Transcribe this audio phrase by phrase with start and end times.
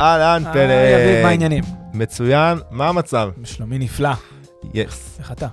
[0.00, 1.00] אהלן, היי, פלג.
[1.00, 1.64] אביב, מה העניינים?
[1.94, 3.30] מצוין, מה המצב?
[3.44, 4.10] שלומי נפלא.
[4.74, 5.16] yes.
[5.18, 5.46] איך אתה?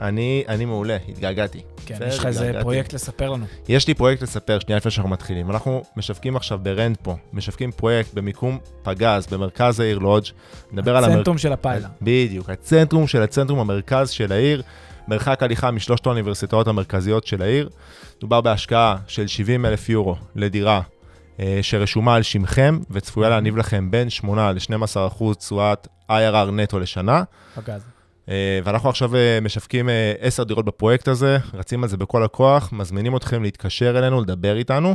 [0.00, 1.62] אני, אני מעולה, התגעגעתי.
[1.86, 2.52] כן, יש לך איזה.
[2.60, 3.44] פרויקט לספר לנו.
[3.68, 5.50] יש לי פרויקט לספר, שנייה לפני שאנחנו מתחילים.
[5.50, 10.26] אנחנו משווקים עכשיו ברנטפו, משווקים פרויקט במיקום פגז, במרכז העיר לודג'.
[10.72, 11.18] נדבר על המרכז.
[11.18, 11.88] צנטרום של הפיילה.
[12.02, 14.62] בדיוק, הצנטרום של הצנטרום, המרכז של העיר,
[15.08, 17.68] מרחק הליכה משלושת האוניברסיטאות המרכזיות של העיר.
[18.18, 20.80] מדובר בהשקעה של 70 אלף יורו לדירה אה,
[21.62, 27.22] שרשומה על שמכם וצפויה להניב לכם בין 8 ל-12 אחוז תשואת IRR נטו לשנה.
[27.54, 27.84] פגז.
[28.28, 32.72] אה, ואנחנו עכשיו אה, משווקים אה, 10 דירות בפרויקט הזה, רצים על זה בכל הכוח,
[32.72, 34.94] מזמינים אתכם להתקשר אלינו, לדבר איתנו,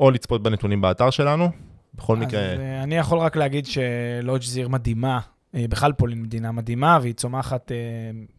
[0.00, 1.50] או לצפות בנתונים באתר שלנו.
[1.94, 5.20] בכל מקרה, אז אה, אני יכול רק להגיד שלודג' זו עיר מדהימה,
[5.54, 7.76] אה, בכלל פולין מדינה מדהימה, והיא צומחת אה,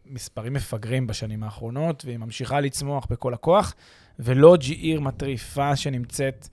[0.06, 3.74] מספרים מפגרים בשנים האחרונות, והיא ממשיכה לצמוח בכל הכוח,
[4.18, 6.48] ולודג' היא עיר מטריפה שנמצאת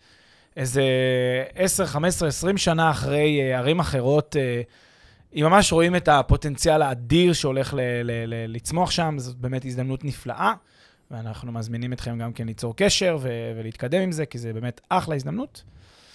[0.57, 0.83] איזה
[1.55, 4.35] 10, 15, 20 שנה אחרי אה, ערים אחרות.
[4.39, 4.61] אה,
[5.35, 10.05] אם ממש רואים את הפוטנציאל האדיר שהולך ל- ל- ל- לצמוח שם, זאת באמת הזדמנות
[10.05, 10.53] נפלאה,
[11.11, 15.15] ואנחנו מזמינים אתכם גם כן ליצור קשר ו- ולהתקדם עם זה, כי זה באמת אחלה
[15.15, 15.63] הזדמנות.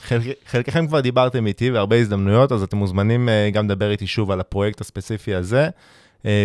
[0.02, 4.30] חלק, חלקכם כבר דיברתם איתי בהרבה הזדמנויות, אז אתם מוזמנים אה, גם לדבר איתי שוב
[4.30, 5.68] על הפרויקט הספציפי הזה.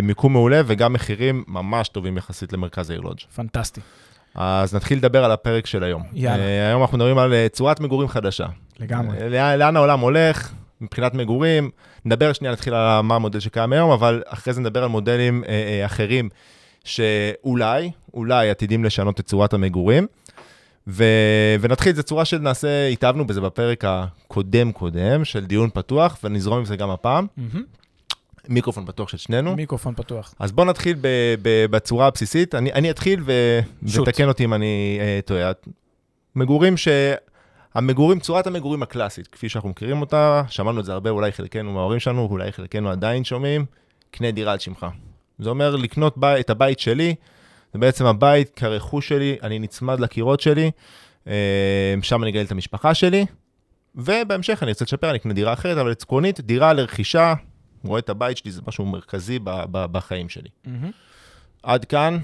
[0.04, 3.20] מיקום מעולה וגם מחירים ממש טובים יחסית למרכז העיר לודג'.
[3.36, 3.82] פנטסטי.
[4.36, 6.03] אז נתחיל לדבר על הפרק של היום.
[6.14, 6.44] יאללה.
[6.44, 8.45] אה, היום אנחנו מדברים על אה, צורת מגורים חדשה.
[8.80, 9.17] לגמרי.
[9.17, 11.69] אה, לאן, העולם הולך מבחינת מגורים.
[12.06, 15.50] נדבר שנייה, נתחיל על מה המודל שקיים היום, אבל אחרי זה נדבר על מודלים אה,
[15.50, 16.30] אה, אחרים
[16.84, 20.08] שאולי, אולי עתידים לשנות את צורת המגורים.
[20.88, 21.03] ו...
[21.62, 26.90] ונתחיל, זו צורה שנעשה, התאהבנו בזה בפרק הקודם-קודם, של דיון פתוח, ונזרום עם זה גם
[26.90, 27.28] הפעם.
[27.38, 27.63] מהמם.
[28.50, 29.56] מיקרופון פתוח של שנינו.
[29.56, 30.36] מיקרופון פתוח.
[30.40, 31.08] אז בואו נתחיל ב...
[31.42, 31.66] ב...
[31.66, 32.56] בצורה הבסיסית.
[32.56, 33.59] אני, אני אתחיל ו...
[33.88, 34.08] שוט.
[34.08, 35.52] ותקן אותי אם אני אה, טועה.
[36.36, 36.88] מגורים ש...
[37.74, 42.00] המגורים, צורת המגורים הקלאסית, כפי שאנחנו מכירים אותה, שמענו את זה הרבה, אולי חלקנו מההורים
[42.00, 43.66] שלנו, אולי חלקנו עדיין שומעים,
[44.12, 44.86] קנה דירה על שמך.
[45.40, 47.16] זה אומר לקנות בי, את הבית שלי,
[47.74, 50.72] זה בעצם הבית כרכוש שלי, אני נצמד לקירות שלי,
[51.28, 53.26] אה, שם אני אגדל את המשפחה שלי,
[53.96, 57.34] ובהמשך אני רוצה לשפר, אני אקנה דירה אחרת, אבל עקרונית, דירה לרכישה,
[57.84, 60.50] רואה את הבית שלי, זה משהו מרכזי ב, ב, בחיים שלי.
[60.66, 60.92] מהמם.
[61.64, 62.18] עד כאן.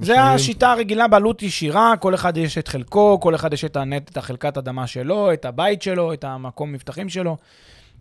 [0.00, 4.10] זה השיטה הרגילה בעלות ישירה, כל אחד יש את חלקו, כל אחד יש את, הנט,
[4.10, 7.36] את החלקת אדמה שלו, את הבית שלו, את המקום מבטחים שלו.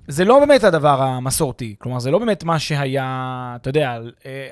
[0.07, 4.47] זה לא באמת הדבר המסורתי, כלומר, זה לא באמת מה שהיה, אתה יודע, אה,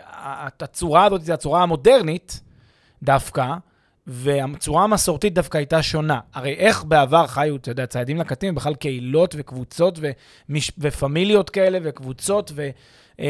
[0.61, 2.41] הצורה הזאת, זו הצורה המודרנית
[3.03, 3.53] דווקא,
[4.11, 6.19] והצורה המסורתית דווקא הייתה שונה.
[6.33, 10.71] הרי איך בעבר חיו, אתה יודע, ציידים לקטים, בכלל קהילות וקבוצות ומש...
[10.77, 12.69] ופמיליות כאלה וקבוצות ו...
[13.19, 13.27] אה,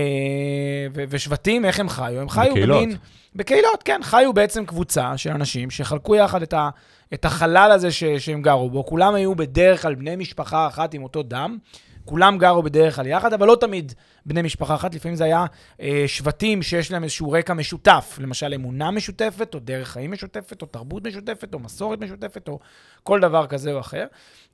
[0.93, 1.03] ו...
[1.09, 2.21] ושבטים, איך הם חיו?
[2.21, 2.83] הם חיו בקהילות.
[2.83, 2.97] במין...
[3.35, 3.99] בקהילות, כן.
[4.03, 6.69] חיו בעצם קבוצה של אנשים שחלקו יחד את, ה...
[7.13, 8.03] את החלל הזה ש...
[8.03, 8.85] שהם גרו בו.
[8.85, 11.57] כולם היו בדרך כלל בני משפחה אחת עם אותו דם.
[12.05, 13.93] כולם גרו בדרך כלל יחד, אבל לא תמיד
[14.25, 15.45] בני משפחה אחת, לפעמים זה היה
[15.81, 20.67] אה, שבטים שיש להם איזשהו רקע משותף, למשל אמונה משותפת, או דרך חיים משותפת, או
[20.67, 22.59] תרבות משותפת, או מסורת משותפת, או
[23.03, 24.05] כל דבר כזה או אחר.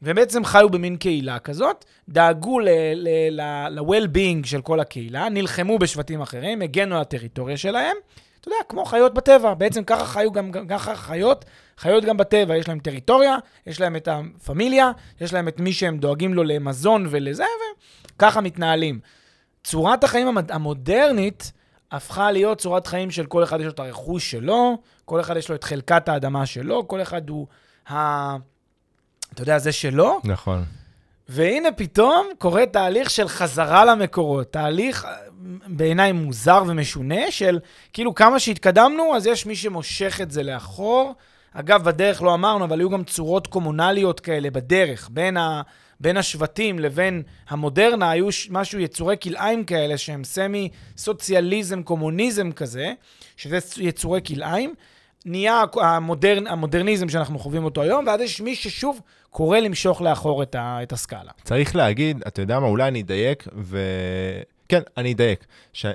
[0.01, 6.95] והם בעצם חיו במין קהילה כזאת, דאגו ל-well-being של כל הקהילה, נלחמו בשבטים אחרים, הגנו
[6.95, 7.95] על הטריטוריה שלהם.
[8.41, 11.45] אתה יודע, כמו חיות בטבע, בעצם ככה חיו גם, ככה חיות,
[11.77, 13.35] חיות גם בטבע, יש להם טריטוריה,
[13.67, 17.45] יש להם את הפמיליה, יש להם את מי שהם דואגים לו למזון ולזה,
[18.15, 18.99] וככה מתנהלים.
[19.63, 21.51] צורת החיים המד- המודרנית
[21.91, 25.49] הפכה להיות צורת חיים של כל אחד יש לו את הרכוש שלו, כל אחד יש
[25.49, 27.47] לו את חלקת האדמה שלו, כל אחד הוא
[27.89, 28.35] ה...
[29.33, 30.63] אתה יודע, זה שלו, נכון.
[31.29, 35.11] והנה פתאום קורה תהליך של חזרה למקורות, תהליך אה,
[35.67, 37.59] בעיניי מוזר ומשונה של
[37.93, 41.13] כאילו כמה שהתקדמנו, אז יש מי שמושך את זה לאחור.
[41.53, 45.61] אגב, בדרך לא אמרנו, אבל היו גם צורות קומונליות כאלה בדרך, בין, ה,
[45.99, 52.93] בין השבטים לבין המודרנה, היו משהו, יצורי כלאיים כאלה שהם סמי סוציאליזם, קומוניזם כזה,
[53.37, 54.73] שזה יצורי כלאיים.
[55.25, 60.55] נהיה המודרנ, המודרניזם שאנחנו חווים אותו היום, ואז יש מי ששוב קורא למשוך לאחור את,
[60.55, 61.31] ה, את הסקאלה.
[61.43, 63.79] צריך להגיד, אתה יודע מה, אולי אני אדייק, ו...
[64.69, 65.45] כן, אני אדייק.
[65.73, 65.85] ש...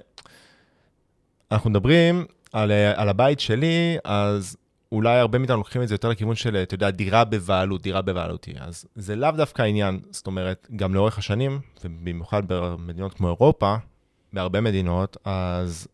[1.53, 4.57] אנחנו מדברים על, אה, על הבית שלי, אז
[4.93, 8.53] אולי הרבה מאיתנו לוקחים את זה יותר לכיוון של, אתה יודע, דירה בבעלות, דירה בבעלותי.
[8.61, 13.77] אז זה לאו דווקא העניין, זאת אומרת, גם לאורך השנים, ובמיוחד במדינות כמו אירופה,
[14.33, 15.89] בהרבה מדינות, אז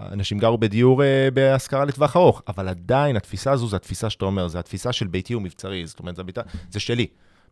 [0.00, 4.48] אנשים גרו בדיור אה, בהשכרה לטווח ארוך, אבל עדיין התפיסה הזו זה התפיסה שאתה אומר,
[4.48, 6.40] זה התפיסה של ביתי ומבצרי, זאת אומרת, זה, ביתה,
[6.70, 7.06] זה שלי.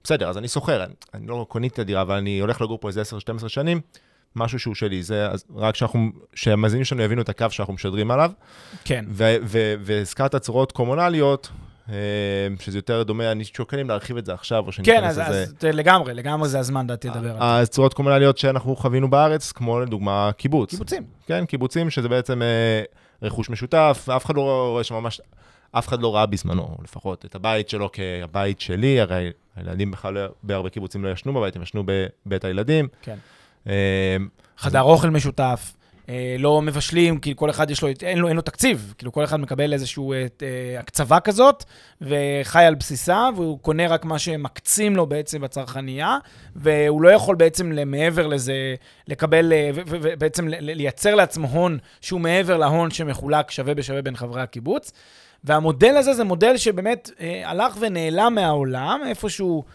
[0.04, 2.88] בסדר, אז אני שוכר, אני, אני לא קוניתי את הדירה, אבל אני הולך לגור פה
[2.88, 3.80] איזה 10-12 שנים,
[4.38, 8.30] משהו שהוא שלי, זה רק שאנחנו, שהמאזינים שלנו יבינו את הקו שאנחנו משדרים עליו.
[8.84, 9.04] כן.
[9.80, 11.50] והזכרת צורות קומונליות,
[11.88, 11.94] אה,
[12.60, 15.22] שזה יותר דומה, אני שוקל אם להרחיב את זה עכשיו, או שניכנס לזה.
[15.24, 17.44] כן, אז, אז לגמרי, לגמרי זה הזמן, דעתי, לדבר על זה.
[17.44, 20.70] אז צורות קומונליות שאנחנו חווינו בארץ, כמו לדוגמה קיבוץ.
[20.70, 21.02] קיבוצים.
[21.26, 22.82] כן, קיבוצים, שזה בעצם אה,
[23.22, 25.20] רכוש משותף, אף אחד לא רואה שממש,
[25.72, 30.26] אף אחד לא ראה בזמנו, לפחות את הבית שלו כבית שלי, הרי הילדים בכלל לא,
[30.42, 31.84] בהרבה קיבוצים לא ישנו בבית, הם ישנו
[32.26, 32.88] בבית הילדים.
[33.02, 33.16] כן.
[33.68, 34.16] אה,
[34.58, 35.74] חדר אוכל משותף.
[36.08, 39.24] אה, לא מבשלים, כי כל אחד יש לו, אין לו, אין לו תקציב, כאילו כל
[39.24, 40.04] אחד מקבל איזושהי
[40.42, 41.64] אה, הקצבה כזאת,
[42.00, 46.18] וחי על בסיסה, והוא קונה רק מה שמקצים לו בעצם בצרכנייה,
[46.56, 48.74] והוא לא יכול בעצם מעבר לזה
[49.08, 49.52] לקבל,
[49.86, 54.92] ובעצם לייצר לעצמו הון שהוא מעבר להון שמחולק שווה בשווה בין חברי הקיבוץ.
[55.44, 59.72] והמודל הזה זה מודל שבאמת אה, הלך ונעלם מהעולם, איפשהו אה,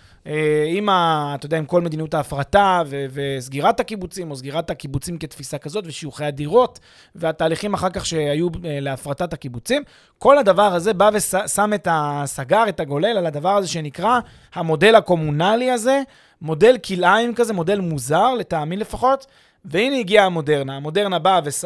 [0.68, 5.58] עם, ה, אתה יודע, עם כל מדיניות ההפרטה ו- וסגירת הקיבוצים, או סגירת הקיבוצים כתפיסה
[5.58, 6.80] כזאת, ושיוכי הדירות,
[7.16, 9.84] והתהליכים אחר כך שהיו אה, להפרטת הקיבוצים.
[10.20, 14.20] כל הדבר הזה בא ושם את הסגר, את הגולל, על הדבר הזה שנקרא
[14.54, 16.02] המודל הקומונלי הזה,
[16.42, 19.26] מודל כלאיים כזה, מודל מוזר, לטעמי לפחות.
[19.66, 20.76] והנה הגיעה המודרנה.
[20.76, 21.66] המודרנה באה וש...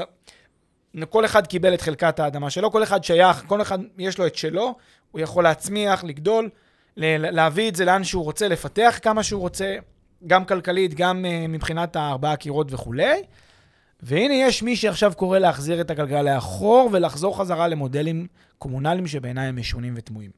[1.10, 4.36] כל אחד קיבל את חלקת האדמה שלו, כל אחד שייך, כל אחד יש לו את
[4.36, 4.76] שלו,
[5.12, 6.50] הוא יכול להצמיח, לגדול,
[6.98, 9.76] להביא את זה לאן שהוא רוצה, לפתח כמה שהוא רוצה,
[10.28, 13.22] גם כלכלית, גם uh, מבחינת הארבעה קירות וכולי.
[14.02, 18.28] והנה יש מי שעכשיו קורא להחזיר את הגלגל לאחור ולחזור חזרה למודלים
[18.58, 20.32] קומונליים שבעיניי הם משונים ותמוהים.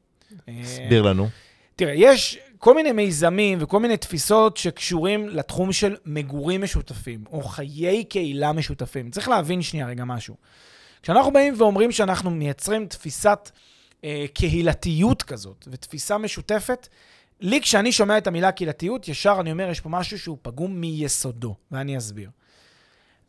[0.47, 1.27] הסביר לנו.
[1.75, 8.03] תראה, יש כל מיני מיזמים וכל מיני תפיסות שקשורים לתחום של מגורים משותפים, או חיי
[8.03, 9.11] קהילה משותפים.
[9.11, 10.35] צריך להבין שנייה רגע משהו.
[11.03, 13.49] כשאנחנו באים ואומרים שאנחנו מייצרים תפיסת
[14.03, 16.87] אה, קהילתיות כזאת, ותפיסה משותפת,
[17.39, 21.55] לי כשאני שומע את המילה קהילתיות, ישר אני אומר, יש פה משהו שהוא פגום מיסודו,
[21.71, 22.29] ואני אסביר.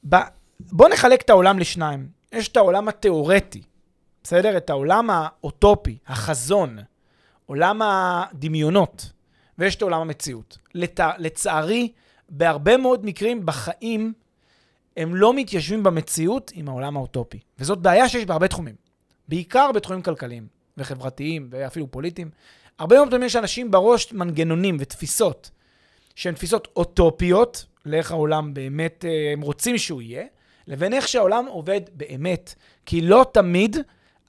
[0.09, 0.17] ב...
[0.61, 2.09] בואו נחלק את העולם לשניים.
[2.33, 3.63] יש את העולם התיאורטי,
[4.23, 4.57] בסדר?
[4.57, 6.79] את העולם האוטופי, החזון,
[7.47, 9.13] עולם הדמיונות,
[9.59, 10.59] ויש את עולם המציאות.
[10.75, 11.01] לת...
[11.19, 11.93] לצערי,
[12.29, 14.13] בהרבה מאוד מקרים בחיים,
[14.97, 17.39] הם לא מתיישבים במציאות עם העולם האוטופי.
[17.59, 18.75] וזאת בעיה שיש בהרבה תחומים.
[19.29, 22.31] בעיקר בתחומים כלכליים וחברתיים ואפילו פוליטיים.
[22.79, 25.51] הרבה מאוד פעמים יש אנשים בראש מנגנונים ותפיסות
[26.15, 30.25] שהן תפיסות אוטופיות, לאיך העולם באמת אה, הם רוצים שהוא יהיה,
[30.67, 32.55] לבין איך שהעולם עובד באמת.
[32.87, 33.77] כי לא תמיד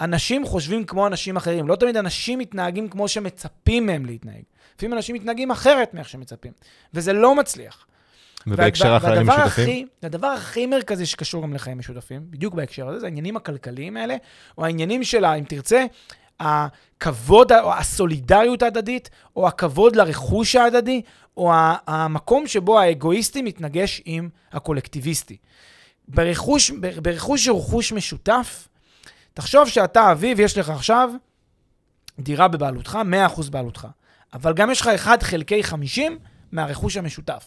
[0.01, 1.67] אנשים חושבים כמו אנשים אחרים.
[1.67, 4.41] לא תמיד אנשים מתנהגים כמו שמצפים מהם להתנהג.
[4.77, 6.51] לפעמים אנשים מתנהגים אחרת מאיך שמצפים,
[6.93, 7.85] וזה לא מצליח.
[8.47, 9.87] ובהקשר החיים משותפים?
[10.03, 14.15] הדבר הכי מרכזי שקשור גם לחיים משותפים, בדיוק בהקשר הזה, זה העניינים הכלכליים האלה,
[14.57, 15.85] או העניינים של, אם תרצה,
[16.41, 21.01] הכבוד, או הסולידריות ההדדית, או הכבוד לרכוש ההדדי,
[21.37, 21.51] או
[21.87, 25.37] המקום שבו האגואיסטי מתנגש עם הקולקטיביסטי.
[26.07, 26.71] ברכוש,
[27.01, 28.67] ברכוש שהוא רכוש משותף,
[29.33, 31.09] תחשוב שאתה אביב, יש לך עכשיו
[32.19, 32.97] דירה בבעלותך,
[33.35, 33.87] 100% בעלותך.
[34.33, 36.19] אבל גם יש לך 1 חלקי 50
[36.51, 37.45] מהרכוש המשותף.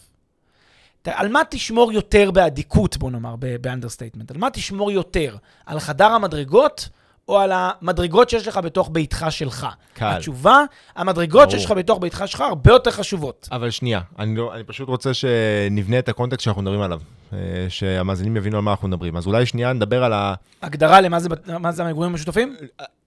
[1.05, 4.31] על מה תשמור יותר באדיקות, בוא נאמר, ב understatement?
[4.31, 5.37] על מה תשמור יותר?
[5.67, 6.89] על חדר המדרגות
[7.29, 9.67] או על המדרגות שיש לך בתוך ביתך שלך?
[9.93, 10.07] קל.
[10.07, 10.63] התשובה,
[10.97, 11.51] המדרגות ברור.
[11.51, 13.49] שיש לך בתוך ביתך שלך הרבה יותר חשובות.
[13.53, 17.01] אבל שנייה, אני, לא, אני פשוט רוצה שנבנה את ה context שאנחנו מדברים עליו,
[17.33, 17.39] אה,
[17.69, 19.17] שהמאזינים יבינו על מה אנחנו מדברים.
[19.17, 20.35] אז אולי שנייה נדבר על ה...
[20.63, 21.29] הגדרה למה זה,
[21.61, 22.57] מה זה המגורים המשותפים?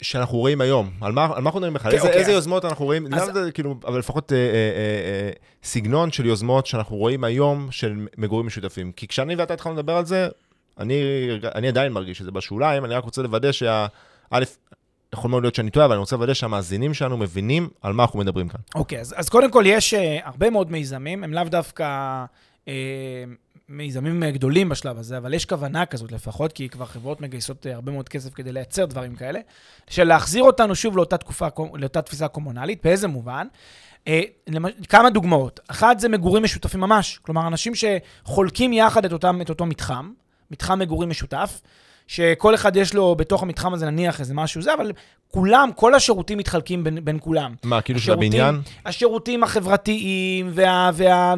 [0.02, 0.92] שאנחנו רואים היום.
[1.02, 1.92] על מה, על מה אנחנו מדברים בכלל?
[1.92, 2.36] איזה, אוקיי, איזה אז...
[2.36, 3.14] יוזמות אנחנו רואים?
[3.14, 3.30] אז...
[3.34, 5.32] זה, כאילו, אבל לפחות אה, אה, אה, אה,
[5.64, 8.92] סגנון של יוזמות שאנחנו רואים היום של מגורים משותפים.
[8.92, 10.28] כי כשאני ואתה התחלנו לדבר על זה,
[10.80, 11.02] אני,
[11.56, 13.88] אני עדיין מרגיש שזה בשוליים, אני רק רוצה לוודא שה...
[14.32, 14.44] א',
[15.14, 18.20] יכול מאוד להיות שאני טועה, אבל אני רוצה לוודא שהמאזינים שלנו מבינים על מה אנחנו
[18.20, 18.60] מדברים כאן.
[18.76, 22.26] אוקיי, אז, אז קודם כל יש uh, הרבה מאוד מיזמים, הם לאו דווקא
[22.66, 22.70] uh,
[23.70, 28.10] מיזמים גדולים בשלב הזה, אבל יש כוונה כזאת לפחות, כי כבר חברות מגייסות הרבה מאוד
[28.10, 29.40] כסף כדי לייצר דברים כאלה,
[29.90, 33.48] של להחזיר אותנו שוב לאותה תקופה, לאותה תפיסה קומונלית, באיזה מובן?
[34.90, 35.60] כמה דוגמאות.
[35.68, 40.12] אחת זה מגורים משותפים ממש, כלומר, אנשים שחולקים יחד את, אותם, את אותו מתחם,
[40.52, 41.62] מתחם מגורים משותף,
[42.08, 44.92] שכל אחד יש לו בתוך המתחם הזה נניח איזה משהו זה, אבל
[45.32, 47.54] כולם, כל השירותים מתחלקים בין, בין כולם.
[47.64, 48.62] מה, כאילו של הבניין?
[48.86, 51.34] השירותים החברתיים, וה, וה,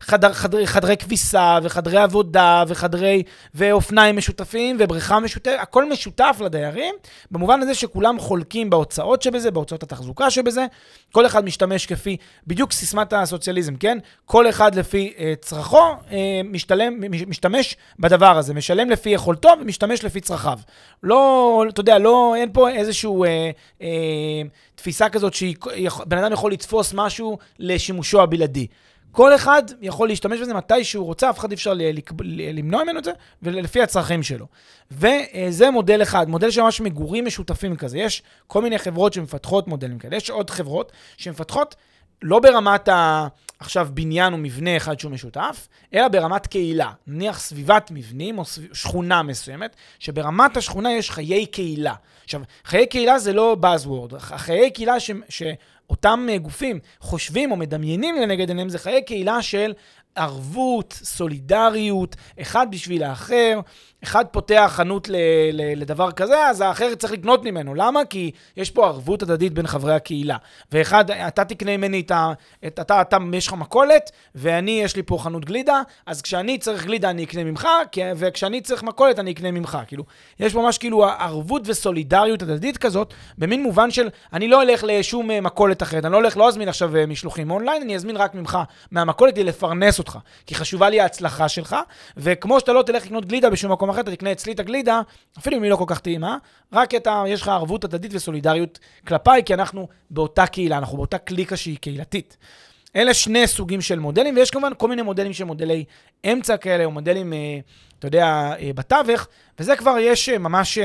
[0.00, 3.22] חדר, חדר, חדרי כביסה, וחדרי עבודה, וחדרי,
[3.54, 6.94] ואופניים משותפים, ובריכה משותפת, הכל משותף לדיירים,
[7.30, 10.66] במובן הזה שכולם חולקים בהוצאות שבזה, בהוצאות התחזוקה שבזה,
[11.12, 12.16] כל אחד משתמש כפי,
[12.46, 13.98] בדיוק סיסמת הסוציאליזם, כן?
[14.24, 20.04] כל אחד לפי אה, צרכו, אה, משתלם, מש- משתמש בדבר הזה, משלם לפי יכולתו ומשתמש
[20.04, 20.58] לפי צרכיו.
[21.02, 23.50] לא, אתה יודע, לא, אין פה איזשהו אה,
[23.82, 23.88] אה,
[24.74, 28.66] תפיסה כזאת שבן אדם יכול לתפוס משהו לשימושו הבלעדי.
[29.12, 31.72] כל אחד יכול להשתמש בזה מתי שהוא רוצה, אף אחד אי אפשר
[32.24, 34.46] למנוע ממנו את זה, ולפי הצרכים שלו.
[34.90, 37.98] וזה מודל אחד, מודל של ממש מגורים משותפים כזה.
[37.98, 40.16] יש כל מיני חברות שמפתחות מודלים כאלה.
[40.16, 41.74] יש עוד חברות שמפתחות
[42.22, 43.26] לא ברמת ה...
[43.58, 46.92] עכשיו בניין או מבנה אחד שהוא משותף, אלא ברמת קהילה.
[47.06, 51.94] נניח סביבת מבנים או סביב, שכונה מסוימת, שברמת השכונה יש חיי קהילה.
[52.24, 54.18] עכשיו, חיי קהילה זה לא Buzzword.
[54.18, 59.72] חיי קהילה ש, שאותם אה, גופים חושבים או מדמיינים לנגד עיניהם זה חיי קהילה של
[60.14, 63.60] ערבות, סולידריות, אחד בשביל האחר.
[64.04, 65.16] אחד פותח חנות ל,
[65.52, 67.74] ל, לדבר כזה, אז האחר צריך לקנות ממנו.
[67.74, 68.04] למה?
[68.04, 70.36] כי יש פה ערבות הדדית בין חברי הקהילה.
[70.72, 72.32] ואחד, אתה תקנה ממני את ה...
[72.66, 76.84] את, אתה, אתה, יש לך מכולת, ואני, יש לי פה חנות גלידה, אז כשאני צריך
[76.84, 77.68] גלידה אני אקנה ממך,
[78.16, 79.78] וכשאני צריך מכולת אני אקנה ממך.
[79.86, 80.04] כאילו,
[80.40, 85.40] יש ממש כאילו ערבות וסולידריות הדדית כזאת, במין מובן של, אני לא אלך לשום אה,
[85.40, 88.58] מכולת אחרת, אני לא הולך, לא אזמין עכשיו אה, משלוחים אונליין, אני אזמין רק ממך
[88.90, 90.18] מהמכולת כדי לפרנס אותך.
[90.46, 91.76] כי חשובה לי ההצלחה שלך,
[92.16, 95.00] וכמו שאתה לא תלך לקנות גלידה בשום מקום אחר, אתה תקנה אצלי את הגלידה,
[95.38, 96.36] אפילו אם היא לא כל כך טעימה,
[96.72, 97.24] רק את ה...
[97.26, 102.36] יש לך ערבות הדדית וסולידריות כלפיי, כי אנחנו באותה קהילה, אנחנו באותה קליקה שהיא קהילתית.
[102.96, 105.84] אלה שני סוגים של מודלים, ויש כמובן כל מיני מודלים שהם מודלי
[106.32, 107.58] אמצע כאלה, או מודלים, אה,
[107.98, 109.26] אתה יודע, אה, בתווך,
[109.58, 110.78] וזה כבר יש אה, ממש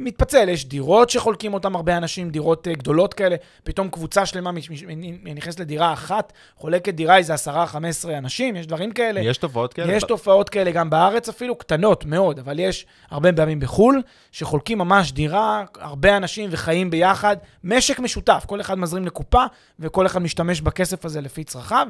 [0.00, 4.50] מתפצל, יש דירות שחולקים אותם הרבה אנשים, דירות אה, גדולות כאלה, פתאום קבוצה שלמה
[5.34, 7.38] נכנסת לדירה אחת, חולקת דירה איזה 10-15
[8.18, 9.20] אנשים, יש דברים כאלה.
[9.20, 9.92] יש תופעות כאלה?
[9.92, 15.12] יש תופעות כאלה גם בארץ אפילו, קטנות מאוד, אבל יש הרבה פעמים בחו"ל, שחולקים ממש
[15.12, 19.44] דירה, הרבה אנשים וחיים ביחד, משק משותף, כל אחד מזרים לקופה,
[19.80, 21.88] וכל אחד משתמש בכסף הזה לפי צרכיו,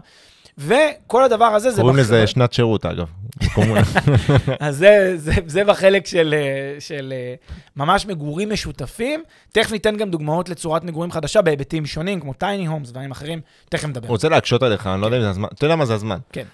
[0.59, 1.81] וכל הדבר הזה זה...
[1.81, 3.09] קוראים לזה שנת שירות, אגב.
[4.61, 7.35] אז זה, זה, זה בחלק של, אה, של אה,
[7.77, 9.23] ממש מגורים משותפים.
[9.53, 13.89] תכף ניתן גם דוגמאות לצורת מגורים חדשה בהיבטים שונים, כמו טייני הומס ודברים אחרים, תכף
[13.89, 14.09] נדבר.
[14.09, 15.49] רוצה להקשות עליך, אני לא יודע אם זה הזמן.
[15.55, 16.19] אתה יודע מה זה הזמן.
[16.33, 16.45] כן.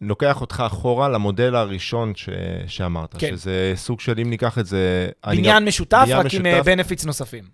[0.00, 2.28] לוקח אותך אחורה למודל הראשון ש...
[2.66, 3.28] שאמרת, כן.
[3.30, 5.08] שזה סוג של, אם ניקח את זה...
[5.24, 6.62] אני בניין משותף, בניין רק עם משותף.
[6.64, 7.44] בנפיץ נוספים.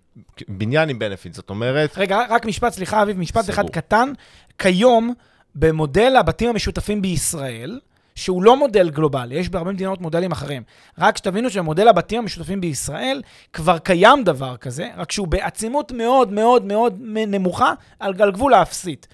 [0.47, 3.73] בניין עם בנפיט, זאת אומרת, רגע, רק משפט, סליחה, אביב, משפט אחד סגור.
[3.73, 4.13] קטן.
[4.57, 5.13] כיום,
[5.55, 7.79] במודל הבתים המשותפים בישראל,
[8.15, 10.63] שהוא לא מודל גלובלי, יש בהרבה מדינות מודלים אחרים.
[10.99, 13.21] רק שתבינו שבמודל הבתים המשותפים בישראל
[13.53, 19.07] כבר קיים דבר כזה, רק שהוא בעצימות מאוד מאוד מאוד נמוכה, על גבול האפסית.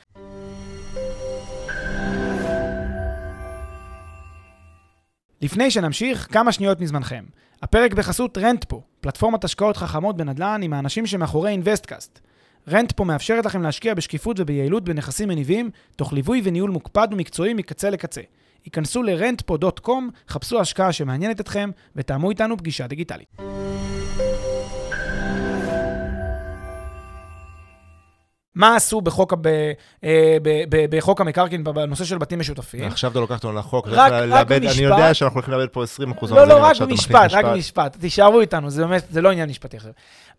[5.42, 7.24] לפני שנמשיך, כמה שניות מזמנכם.
[7.62, 12.20] הפרק בחסות רנטפו, פלטפורמת השקעות חכמות בנדל"ן עם האנשים שמאחורי אינוויסטקאסט.
[12.70, 18.22] רנטפו מאפשרת לכם להשקיע בשקיפות וביעילות בנכסים מניבים, תוך ליווי וניהול מוקפד ומקצועי מקצה לקצה.
[18.66, 19.92] היכנסו ל-rentpo.com,
[20.28, 23.28] חפשו השקעה שמעניינת אתכם, ותאמו איתנו פגישה דיגיטלית.
[28.56, 29.48] מה עשו בחוק, הב...
[30.04, 30.38] אה.
[30.90, 32.84] בחוק המקרקעין בנושא של בתים משותפים?
[32.84, 33.88] עכשיו אתה לוקח אותנו לחוק.
[33.88, 34.78] רק- רק לאבד- במשפט.
[34.78, 36.32] אני יודע שאנחנו הולכים לאבד פה 20 אחוז.
[36.32, 37.98] לא, לא, רק במשפט, רק במשפט.
[38.00, 39.90] תישארו איתנו, זה באמת, זה לא עניין משפטי אחר.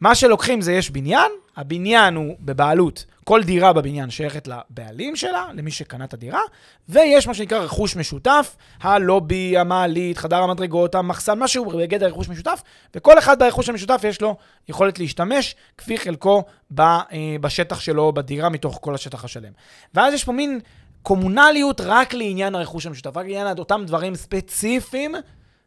[0.00, 5.70] מה שלוקחים זה, יש בניין, הבניין הוא בבעלות, כל דירה בבניין שייכת לבעלים שלה, למי
[5.70, 6.40] שקנה את הדירה,
[6.88, 12.62] ויש מה שנקרא רכוש משותף, הלובי, המעלית, חדר המדרגות, המחסן, משהו בגדר רכוש משותף,
[12.94, 14.36] וכל אחד ברכוש המשותף יש לו
[14.68, 16.42] יכולת להשתמש כפי חלקו
[16.74, 17.06] ב, אה,
[17.40, 19.52] בשטח שלו, בדירה, מתוך כל השטח השלם.
[19.94, 20.60] ואז יש פה מין
[21.02, 25.14] קומונליות רק לעניין הרכוש המשותף, רק לעניין אותם דברים ספציפיים.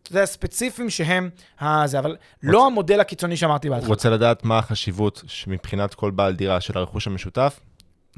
[0.10, 1.30] זה הספציפיים שהם
[1.60, 3.90] הזה, אבל לא המודל הקיצוני שאמרתי בהתחלה.
[3.90, 7.60] רוצה לדעת מה החשיבות מבחינת כל בעל דירה של הרכוש המשותף?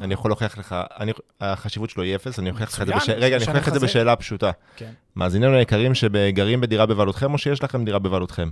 [0.01, 1.11] אני יכול להוכיח לך, אני,
[1.41, 3.09] החשיבות שלו היא אפס, אני אוכיח לך את זה, בש...
[3.09, 3.79] רגע, אני אוכיח את זה.
[3.79, 4.51] בשאלה פשוטה.
[4.75, 4.91] כן.
[5.15, 8.49] מאזיננו היקרים שגרים בדירה בבעלותכם, או שיש לכם דירה בבעלותכם?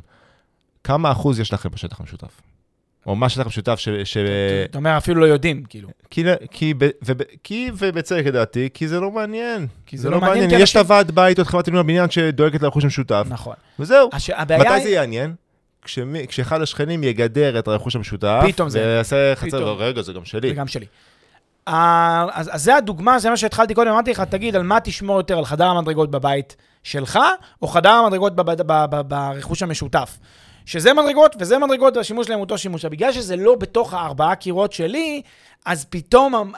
[0.84, 2.42] כמה אחוז יש לכם בשטח המשותף?
[3.08, 3.90] או מה שטח משותף ש...
[4.04, 4.18] ש...
[4.70, 5.90] אתה אומר, אפילו לא יודעים, כאילו.
[6.10, 9.68] כי, כי, ב- וב, כי ובצדק לדעתי, כי זה לא מעניין.
[9.86, 12.62] כי זה לא מעניין, כי יש את הוועד בית או את חברת ניהול הבניין שדואגת
[12.62, 13.56] לרכוש המשותף, נכון.
[13.80, 14.10] וזהו.
[14.14, 14.30] הש...
[14.30, 14.84] מתי.
[14.84, 15.34] זה יעניין?
[15.82, 19.74] כשמי, כשאחד השכנים יגדר את הרכוש המשותף, פתאום זה- ויעשה חצר.
[19.74, 20.50] רגע, זה גם שלי.
[20.50, 20.86] זה גם שלי.
[21.66, 25.38] אז, אז זה הדוגמה, זה מה שהתחלתי קודם, אמרתי לך, תגיד, על מה תשמור יותר,
[25.38, 27.20] על חדר המדרגות בבית שלך,
[27.62, 28.34] או חדר המדרגות
[29.08, 30.18] ברכוש המשותף?
[30.66, 32.86] שזה מדרגות וזה מדרגות, והשימוש שלהם הוא אותו שימוש.
[32.86, 35.22] בגלל שזה לא בתוך הארבעה קירות שלי,
[35.66, 36.52] אז פתאום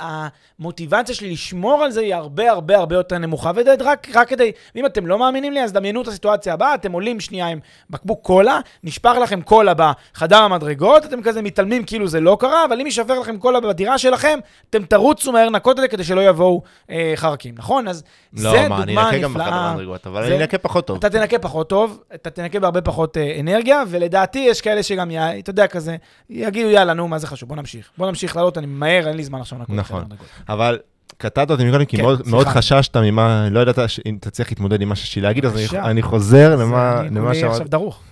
[0.60, 3.52] המוטיבציה שלי לשמור על זה היא הרבה הרבה הרבה יותר נמוכה.
[3.56, 7.20] ורק רק כדי, ואם אתם לא מאמינים לי, אז דמיינו את הסיטואציה הבאה, אתם עולים
[7.20, 7.60] שנייה עם
[7.90, 12.80] בקבוק קולה, נשפך לכם קולה בחדר המדרגות, אתם כזה מתעלמים כאילו זה לא קרה, אבל
[12.80, 16.62] אם יישפך לכם קולה בדירה שלכם, אתם תרוצו מהר לנקות את זה כדי שלא יבואו
[16.90, 17.88] אה, חרקים, נכון?
[17.88, 19.70] אז זה לא, מה, אני דוגמה אנקה גם בחדר נפלאה.
[19.70, 20.98] המדרגות, אבל זה- אני אנקה פחות טוב.
[20.98, 25.12] אתה תנקה פחות טוב, אתה תנקה בהרבה פחות אה, אנרגיה, ולדעתי יש כאלה שגם.
[25.40, 25.96] אתה יודע, כזה,
[26.30, 27.90] יגידו, יאללה, נו, מה זה חשוב, בוא נמשיך.
[27.98, 29.76] בוא נמשיך לעלות, אני ממהר, אין לי זמן עכשיו לנקות.
[29.76, 30.04] נכון.
[30.50, 30.80] אבל
[31.18, 32.22] קטעת אותי מקודם, כי כן, מאוד.
[32.26, 35.80] מאוד חששת ממה, לא ידעת אם תצליח להתמודד עם מה שיש לי להגיד, אז אני.
[35.80, 37.52] אני חוזר למה, למה שאמרת.
[37.52, 38.04] עכשיו דרוך.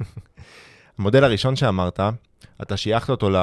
[1.00, 2.00] המודל הראשון שאמרת,
[2.62, 3.36] אתה שייכת אותו ל...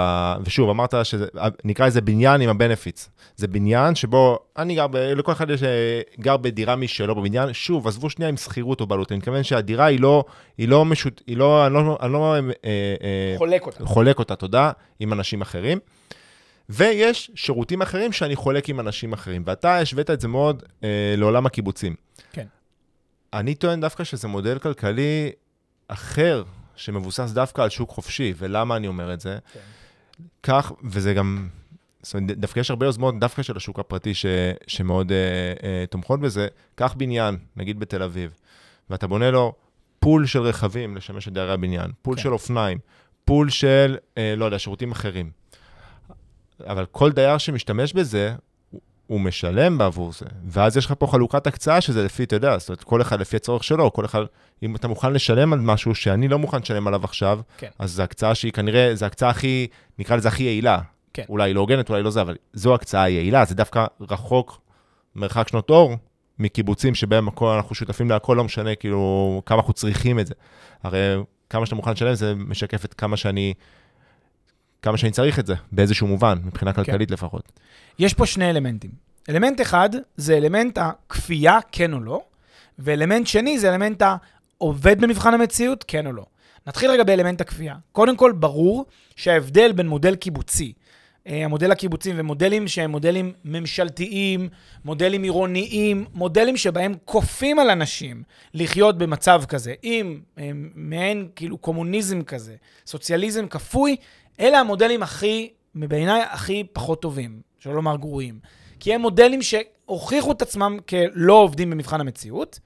[0.44, 1.26] ושוב, אמרת שזה,
[1.64, 3.08] נקרא לזה בניין עם הבנפיץ.
[3.36, 4.96] זה בניין שבו, אני גר, ב...
[4.96, 7.52] לכל אחד יש, אה, גר בדירה משלו בבניין.
[7.52, 10.24] שוב, עזבו שנייה עם שכירות או בעלות, אני מתכוון שהדירה היא לא,
[10.58, 11.22] היא לא משות...
[11.26, 13.86] היא לא, אני לא, אני לא אה, אה, חולק אותה.
[13.86, 14.70] חולק אותה, תודה,
[15.00, 15.78] עם אנשים אחרים.
[16.70, 21.46] ויש שירותים אחרים שאני חולק עם אנשים אחרים, ואתה השווית את זה מאוד אה, לעולם
[21.46, 21.94] הקיבוצים.
[22.32, 22.46] כן.
[23.32, 25.30] אני טוען דווקא שזה מודל כלכלי
[25.88, 26.44] אחר,
[26.76, 29.38] שמבוסס דווקא על שוק חופשי, ולמה אני אומר את זה?
[29.52, 29.60] כן.
[30.42, 31.48] כך, וזה גם,
[32.02, 34.26] זאת אומרת, דווקא יש הרבה יוזמות דווקא של השוק הפרטי ש,
[34.66, 35.16] שמאוד אה,
[35.62, 36.48] אה, תומכות בזה.
[36.74, 38.34] קח בניין, נגיד בתל אביב,
[38.90, 39.52] ואתה בונה לו
[39.98, 42.22] pool של רכבים לשמש את דיירי הבניין, pool כן.
[42.22, 42.78] של אופניים,
[43.24, 45.39] pool של, אה, לא יודע, שירותים אחרים.
[46.66, 48.34] אבל כל דייר שמשתמש בזה,
[49.06, 50.26] הוא- משלם בעבור זה.
[50.46, 53.36] ואז יש לך פה חלוקת הקצאה שזה לפי, אתה יודע, זאת אומרת, כל אחד לפי
[53.36, 54.20] הצורך שלו, כל אחד,
[54.62, 57.68] אם אתה מוכן לשלם על משהו שאני לא מוכן לשלם עליו עכשיו, כן.
[57.78, 59.66] אז זו הקצאה שהיא כנראה, זו הקצאה הכי,
[59.98, 60.78] נקרא לזה הכי יעילה.
[61.14, 61.24] כן.
[61.28, 64.60] אולי לא הוגנת, אולי לא זה, אבל זו הקצאה יעילה, זה דווקא רחוק,
[65.16, 65.96] מרחק שנות אור,
[66.38, 70.34] מקיבוצים שבהם הכל, אנחנו שותפים להכל, לא משנה כאילו כמה אנחנו צריכים את זה.
[70.82, 71.16] הרי
[71.50, 73.54] כמה שאתה מוכן לשלם, זה משקף את כמה שאני,
[74.82, 77.52] כמה שאני צריך את זה, באיזשהו מובן, מבחינה כלכלית לפחות.
[77.98, 78.90] יש פה שני אלמנטים.
[79.28, 82.22] אלמנט אחד זה אלמנט הכפייה, כן או לא,
[82.78, 86.24] ואלמנט שני זה אלמנט העובד במבחן המציאות, כן או לא.
[86.66, 87.74] נתחיל רגע באלמנט הכפייה.
[87.92, 90.72] קודם כל, ברור שההבדל בין מודל קיבוצי,
[91.26, 94.48] אה, המודל הקיבוצי ומודלים שהם מודלים ממשלתיים,
[94.84, 98.22] מודלים עירוניים, מודלים שבהם כופים על אנשים
[98.54, 102.54] לחיות במצב כזה, עם אה, מעין כאילו קומוניזם כזה,
[102.86, 103.96] סוציאליזם כפוי,
[104.40, 108.38] אלה המודלים הכי, בעיניי, הכי פחות טובים, שלא לומר גרועים.
[108.80, 112.60] כי הם מודלים שהוכיחו את עצמם כלא עובדים במבחן המציאות,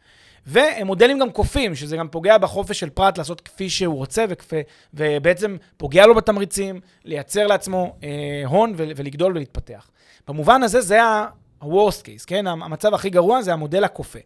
[0.46, 4.60] והם מודלים גם כופים, שזה גם פוגע בחופש של פרט לעשות כפי שהוא רוצה, וכפי,
[4.94, 9.90] ובעצם פוגע לו בתמריצים, לייצר לעצמו אה, הון ול, ולגדול ולהתפתח.
[10.28, 12.46] במובן הזה זה ה-worst case, כן?
[12.46, 14.18] המצב הכי גרוע זה המודל הכופה.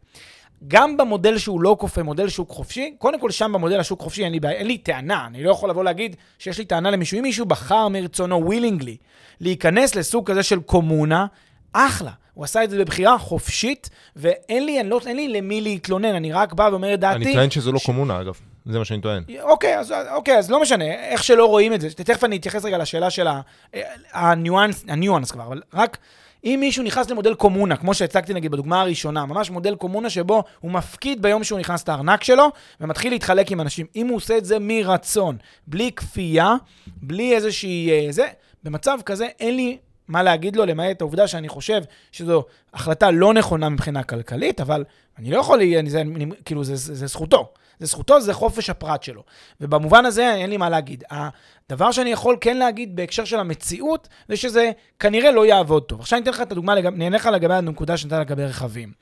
[0.68, 4.32] גם במודל שהוא לא כופה, מודל שוק חופשי, קודם כל שם במודל השוק חופשי אין
[4.32, 7.18] לי, אין לי טענה, אני לא יכול לבוא להגיד שיש לי טענה למישהו.
[7.18, 8.96] אם מישהו בחר מרצונו, willingly,
[9.40, 11.26] להיכנס לסוג כזה של קומונה,
[11.72, 12.10] אחלה.
[12.34, 16.32] הוא עשה את זה בבחירה חופשית, ואין לי, אני לא, אין לי למי להתלונן, אני
[16.32, 17.16] רק בא ואומר את דעתי.
[17.24, 18.34] אני טוען שזו לא קומונה, אגב.
[18.66, 19.22] זה מה שאני טוען.
[19.42, 21.90] אוקיי, אז, אוקיי, אז לא משנה, איך שלא רואים את זה.
[21.90, 23.40] תכף אני אתייחס רגע לשאלה של ה-
[24.12, 25.98] הניואנס, הניואנס כבר, אבל רק
[26.44, 30.70] אם מישהו נכנס למודל קומונה, כמו שהצגתי נגיד בדוגמה הראשונה, ממש מודל קומונה שבו הוא
[30.70, 33.86] מפקיד ביום שהוא נכנס את הארנק שלו, ומתחיל להתחלק עם אנשים.
[33.96, 36.54] אם הוא עושה את זה מרצון, בלי כפייה,
[36.86, 37.90] בלי איזושהי...
[37.90, 38.26] אה, זה,
[38.64, 42.44] במצב כזה אין לי מה להגיד לו, למעט העובדה שאני חושב שזו
[42.74, 44.84] החלטה לא נכונה מבחינה כלכלית, אבל
[45.18, 47.52] אני לא יכול, אני, זה, אני, כאילו, זה, זה, זה זכותו.
[47.78, 49.22] זה זכותו, זה חופש הפרט שלו.
[49.60, 51.04] ובמובן הזה אין לי מה להגיד.
[51.10, 56.00] הדבר שאני יכול כן להגיד בהקשר של המציאות, זה שזה כנראה לא יעבוד טוב.
[56.00, 58.92] עכשיו אני אתן לך את הדוגמה, לגב, נהנה לך לגבי הנקודה שנתן לגבי רכבים.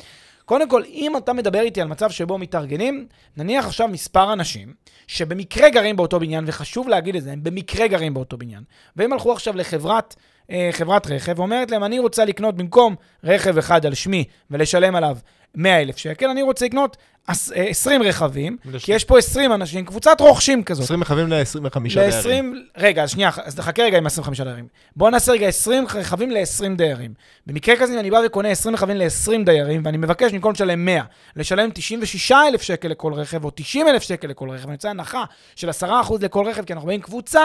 [0.45, 4.75] קודם כל, אם אתה מדבר איתי על מצב שבו מתארגנים, נניח עכשיו מספר אנשים
[5.07, 8.63] שבמקרה גרים באותו בניין, וחשוב להגיד את זה, הם במקרה גרים באותו בניין,
[8.97, 10.15] והם הלכו עכשיו לחברת
[10.51, 15.17] אה, חברת רכב, ואומרת להם, אני רוצה לקנות במקום רכב אחד על שמי ולשלם עליו
[15.55, 18.57] 100 אלף שקל, אני רוצה לקנות עש- אה, 20 רכבים,
[18.87, 20.85] כי יש פה 20 אנשים, קבוצת רוכשים כזאת.
[20.85, 22.55] 20 רכבים ל-25 דיירים.
[22.55, 24.67] ל-20, רגע, אז שנייה, אז חכה רגע עם 25 דיירים.
[24.97, 27.15] בואו נעשה רגע 20 רכבים ל-20 דיירים.
[27.47, 31.03] במקרה כזה, אני בא וקונה 20 רכבים ל-20 דיירים, ואני מבקש במקום לשלם 100,
[31.37, 35.25] לשלם 96,000 שקל לכל רכב, או 90,000 שקל לכל רכב, אני יוצא הנחה
[35.57, 35.85] של 10%
[36.21, 37.41] לכל רכב, כי אנחנו באים קבוצה,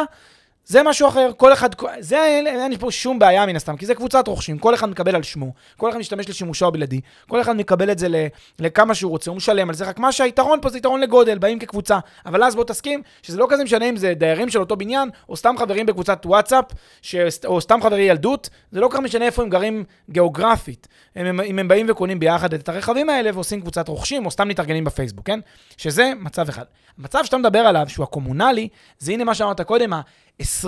[0.66, 1.70] זה משהו אחר, כל אחד,
[2.00, 5.24] זה אין, פה שום בעיה מן הסתם, כי זה קבוצת רוכשים, כל אחד מקבל על
[5.24, 8.16] שמו, כל אחד משתמש לשימושו הבלעדי, כל אחד מקבל את זה ל,
[8.60, 11.60] לכמה שהוא רוצה, הוא משלם על זה, רק מה שהיתרון פה זה יתרון לגודל, באים
[11.60, 12.00] כקבוצה.
[12.26, 15.36] אבל אז בוא תסכים שזה לא כזה משנה אם זה דיירים של אותו בניין, או
[15.36, 16.66] סתם חברים בקבוצת וואטסאפ,
[17.02, 20.88] ש, או סתם חברי ילדות, זה לא כל כך משנה איפה הם גרים גיאוגרפית.
[21.16, 24.84] הם, אם הם באים וקונים ביחד את הרכבים האלה ועושים קבוצת רוכשים, או סתם מתארגנים
[24.84, 25.40] בפייסבוק, כן?
[25.78, 26.66] שזה מצב אחד.
[27.00, 28.68] המצב שאתה מדבר עליו, שהוא הקומונלי,
[29.00, 29.94] זה הנה מה שאמרת קודם,
[30.40, 30.68] ה-20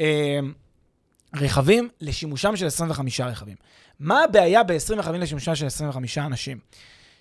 [0.00, 0.38] אה,
[1.34, 3.56] רכבים לשימושם של 25 רכבים.
[4.00, 6.58] מה הבעיה ב-20 רכבים לשימושם של 25 אנשים?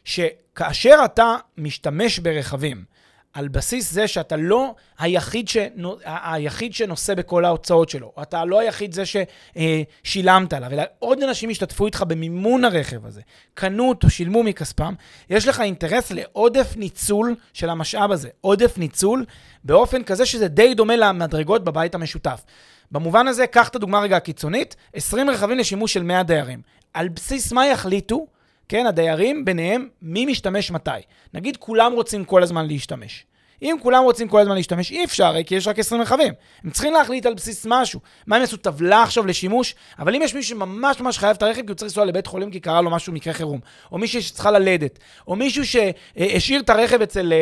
[0.06, 2.86] שכאשר אתה משתמש ברכבים,
[3.36, 8.94] על בסיס זה שאתה לא היחיד, שנו, היחיד שנושא בכל ההוצאות שלו, אתה לא היחיד
[8.94, 13.22] זה ששילמת עליו, אלא עוד אנשים השתתפו איתך במימון הרכב הזה,
[13.54, 14.94] קנו אותו, שילמו מכספם,
[15.30, 19.26] יש לך אינטרס לעודף ניצול של המשאב הזה, עודף ניצול
[19.64, 22.44] באופן כזה שזה די דומה למדרגות בבית המשותף.
[22.92, 26.62] במובן הזה, קח את הדוגמה רגע הקיצונית, 20 רכבים לשימוש של 100 דיירים.
[26.94, 28.28] על בסיס מה יחליטו
[28.70, 30.92] כן, הדיירים ביניהם, מי משתמש מתי.
[31.34, 33.26] נגיד כולם רוצים כל הזמן להשתמש.
[33.62, 36.34] אם כולם רוצים כל הזמן להשתמש, אי אפשר, כי יש רק 20 רכבים.
[36.64, 38.00] הם צריכים להחליט על בסיס משהו.
[38.28, 39.76] מה הם יעשו טבלה עכשיו לשימוש?
[40.00, 42.52] אבל אם יש מישהו שממש ממש חייב את הרכב כי הוא צריך לנסוע לבית חולים
[42.52, 43.60] כי קרה לו משהו, מקרה חירום,
[43.92, 47.34] או מישהי שצריכה ללדת, או מישהו שהשאיר את הרכב אצל,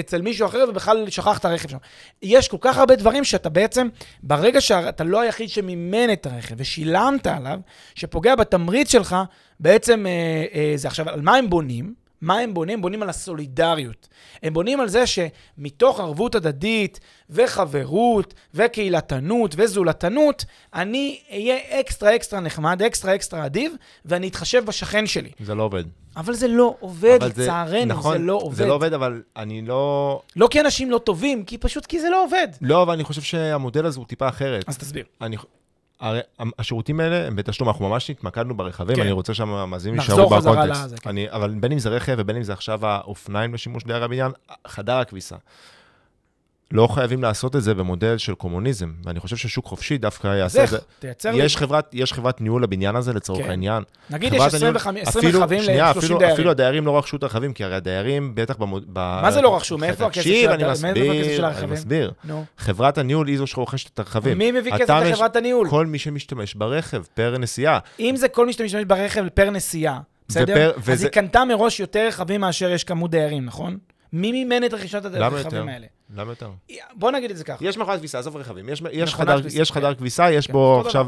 [0.00, 1.76] אצל מישהו אחר ובכלל שכח את הרכב שם.
[2.22, 3.88] יש כל כך הרבה דברים שאתה בעצם,
[4.22, 7.58] ברגע שאתה לא היחיד שמימן את הרכב ושילמת עליו,
[7.94, 9.16] שפוגע בתמריץ שלך,
[9.62, 11.94] בעצם אה, אה, זה עכשיו, על מה הם בונים?
[12.20, 12.74] מה הם בונים?
[12.74, 14.08] הם בונים על הסולידריות.
[14.42, 20.44] הם בונים על זה שמתוך ערבות הדדית וחברות וקהילתנות וזולתנות,
[20.74, 23.72] אני אהיה אקסטרה אקסטרה נחמד, אקסטרה אקסטרה אדיב,
[24.04, 25.30] ואני אתחשב בשכן שלי.
[25.40, 25.84] זה לא עובד.
[26.16, 28.56] אבל זה לא עובד, לצערנו, נכון, זה לא עובד.
[28.56, 30.22] זה לא עובד, אבל אני לא...
[30.36, 32.48] לא כי אנשים לא טובים, כי פשוט כי זה לא עובד.
[32.60, 34.64] לא, אבל אני חושב שהמודל הזה הוא טיפה אחרת.
[34.68, 35.04] אז תסביר.
[35.20, 35.36] אני,
[36.02, 36.20] הרי
[36.58, 39.02] השירותים האלה הם בתשלום, אנחנו ממש התמקדנו ברכבים, כן.
[39.02, 40.98] אני רוצה שהמאזינים יישארו בקונטקסט.
[41.02, 41.08] כן.
[41.10, 44.32] אני- אבל בין אם זה רכב ובין אם זה עכשיו האופניים לשימוש דיירי הבניין,
[44.66, 45.36] חדר הכביסה.
[46.72, 50.68] לא חייבים לעשות את זה במודל של קומוניזם, ואני חושב ששוק חופשי דווקא יעשה את?
[50.68, 50.78] זה.
[50.98, 51.42] תייצר לי.
[51.44, 53.50] יש חברת, יש חברת ניהול לבניין הזה לצורך כן.
[53.50, 53.82] העניין.
[54.10, 56.34] נגיד יש חברת 20 הניהול- רכבים 20 אפילו- רכבים שנייה, ל-30 אפילו- דיירים.
[56.34, 58.84] אפילו הדיירים לא רכשו את הרכבים, כי הרי הדיירים, בטח במוד...
[58.94, 59.78] מה זה לא רכשו?
[59.78, 60.50] מאיפה הכסף של
[61.44, 61.64] הרכבים?
[61.68, 62.12] אני מסביר.
[62.58, 64.38] חברת הניהול היא זו שרוכשת את הרכבים.
[64.38, 65.68] מי מביא כסף לחברת הניהול?
[65.70, 67.78] כל מי שמשתמש ברכב פר נסיעה.
[68.00, 70.72] אם זה כל מי שמשתמש ברכב פר נסיעה, בסדר?
[70.92, 73.76] אז היא קנתה מראש יותר רכבים מאשר יש כמות דיירים, נכון?
[74.12, 75.04] מי מימן את רכישת?
[75.04, 75.86] הרכבים האלה?
[76.14, 76.50] למה יותר?
[76.94, 77.64] בוא נגיד את זה ככה.
[77.64, 78.68] יש מכונת כביסה, עזוב רכבים.
[78.68, 79.80] יש, יש, חדר, כביסה, יש כן.
[79.80, 81.06] חדר כביסה, יש כן, בו עכשיו.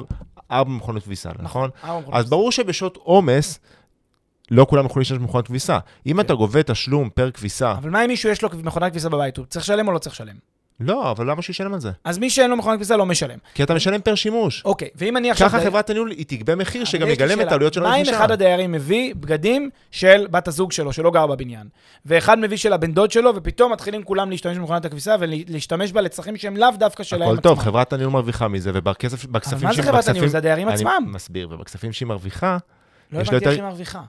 [0.50, 1.70] ארבע מכונות כביסה, נכון?
[1.78, 2.30] מכונות אז.
[2.30, 3.60] ברור שבשעות עומס,
[4.50, 5.78] לא כולם יכולים להשתמש במכונת כביסה.
[6.06, 9.36] אם אתה גובה תשלום פר כביסה, אבל מה אם מישהו יש לו מכונת כביסה בבית?
[9.36, 10.36] הוא צריך לשלם או לא צריך לשלם?
[10.80, 11.90] לא, אבל למה שישלם על זה?
[12.04, 13.38] אז מי שאין לו מכונת כביסה לא משלם.
[13.54, 14.62] כי אתה משלם פר שימוש.
[14.64, 15.48] אוקיי, ואם אני עכשיו...
[15.48, 18.14] ככה דייר- חברת הניהול, היא תגבה מחיר שגם יגלם את העלויות של מה אם.
[18.14, 21.66] אחד הדיירים מביא בגדים של בת הזוג שלו, שלא גר בבניין,
[22.06, 26.36] ואחד מביא של הבן דוד שלו, ופתאום מתחילים כולם להשתמש במכונת הכביסה ולהשתמש בה לצרכים
[26.36, 27.42] שהם לאו דווקא שלהם הכל עצמם.
[27.42, 30.28] טוב, חברת הניהול מרוויחה מזה, ובכסף, בכספים אבל מה זה שהיא- חברת הניהול?
[30.28, 31.04] זה הדיירים עצמם.
[31.06, 32.60] מסביר, ובכספים שהיא מרוויחה, לא יש
[33.12, 34.02] לו הבנתי יותר- איך היא מרוויחה.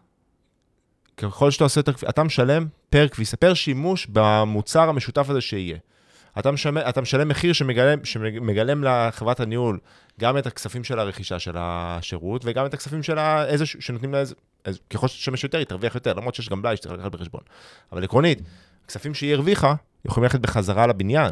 [1.18, 5.78] ככל שאתה עושה הכביסה, אתה משלם פר כביסה, פר שימוש במוצר המשותף הזה שיהיה.
[6.40, 9.80] אתה משלם, אתה משלם מחיר שמגלם, שמגלם לחברת הניהול
[10.20, 14.36] גם את הכספים של הרכישה של השירות, וגם את הכספים של איזה, שנותנים לה איזה,
[14.66, 17.42] איזה, ככל שתשתמש יותר, היא תרוויח יותר, למרות שיש גם בלאי שצריך לקחת בחשבון.
[17.92, 18.42] אבל עקרונית,
[18.86, 19.74] הכספים שהיא הרוויחה,
[20.06, 21.32] יכולים ללכת בחזרה לבניין.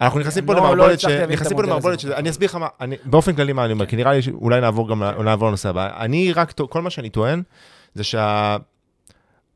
[0.00, 1.04] אנחנו נכנסים פה לא- לא למערבולת, ש...
[1.04, 2.04] נכנסים פה למערבולת, ש...
[2.04, 2.68] אני אסביר לך מה,
[3.04, 6.00] באופן כללי מה אני אומר, כי נראה לי שאולי נעבור גם, לנושא הבא.
[6.04, 7.42] אני רק, כל מה שאני טוען,
[7.94, 8.02] זה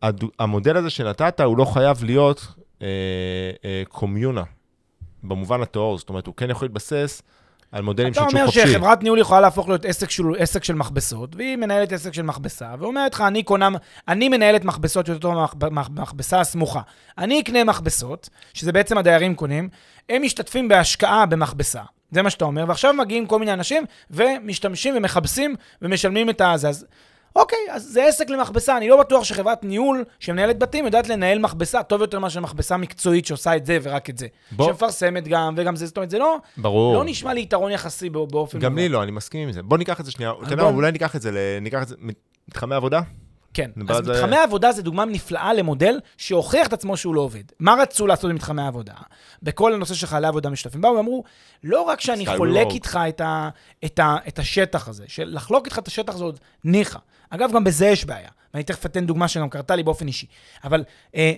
[0.03, 2.47] שהמודל הזה שנתת, הוא לא חייב להיות
[2.83, 2.89] אה,
[3.65, 4.43] אה, קומיונה,
[5.23, 7.23] במובן הטהור, זאת אומרת, הוא כן יכול להתבסס
[7.73, 8.67] על מודלים של אתה שוק אומר חופשי.
[8.67, 12.75] שחברת ניהול יכולה להפוך להיות עסק של, עסק של מכבסות, והיא מנהלת עסק של מכבסה,
[12.79, 13.69] ואומרת לך, אני קונה,
[14.09, 16.81] אני מנהלת מכבסות יותר טוב מהמכבסה הסמוכה.
[17.19, 19.69] אני אקנה מכבסות, שזה בעצם הדיירים קונים,
[20.09, 21.83] הם משתתפים בהשקעה במכבסה.
[22.11, 26.69] זה מה שאתה אומר, ועכשיו מגיעים כל מיני אנשים ומשתמשים ומכבסים ומשלמים את הזה.
[26.69, 26.87] אז
[27.37, 28.77] אוקיי, אז זה עסק למכבסה.
[28.77, 33.27] אני לא בטוח שחברת ניהול שמנהלת בתים יודעת לנהל מכבסה טוב יותר מאשר מכבסה מקצועית
[33.27, 34.27] שעושה את זה ורק את זה.
[34.53, 34.67] בוא.
[34.67, 36.37] שמפרסמת גם וגם זה, זאת אומרת, זה לא...
[36.57, 36.95] ברור.
[36.95, 38.59] לא נשמע לי יתרון יחסי בא- באופן...
[38.59, 38.89] גם לי.
[38.89, 39.63] לא, אני מסכים עם זה.
[39.63, 41.95] בוא ניקח את זה שנייה, אתה יודע אולי ניקח את זה, ניקח את זה,
[42.49, 43.01] מתחמי עבודה?
[43.57, 43.71] כן.
[43.89, 47.43] אז זה- מתחמי העבודה זה דוגמה נפלאה למודל שהוכיח את עצמו שהוא לא עובד.
[47.61, 48.95] מה רצו לעשות במתחמי העבודה?
[49.43, 50.81] בכל הנושא של חיילי עבודה משותפים.
[50.81, 51.25] באו ואמרו,
[51.65, 52.27] לא רק שאני.
[52.37, 53.49] חולק איתך את, ה,
[53.85, 56.99] את, ה, את השטח הזה, של לחלוק איתך את השטח זה עוד ניחא.
[57.31, 58.29] אגב, גם בזה יש בעיה.
[58.55, 60.27] ואני תכף אתן דוגמה שגם קרתה לי באופן אישי.
[60.65, 61.33] אבל אה,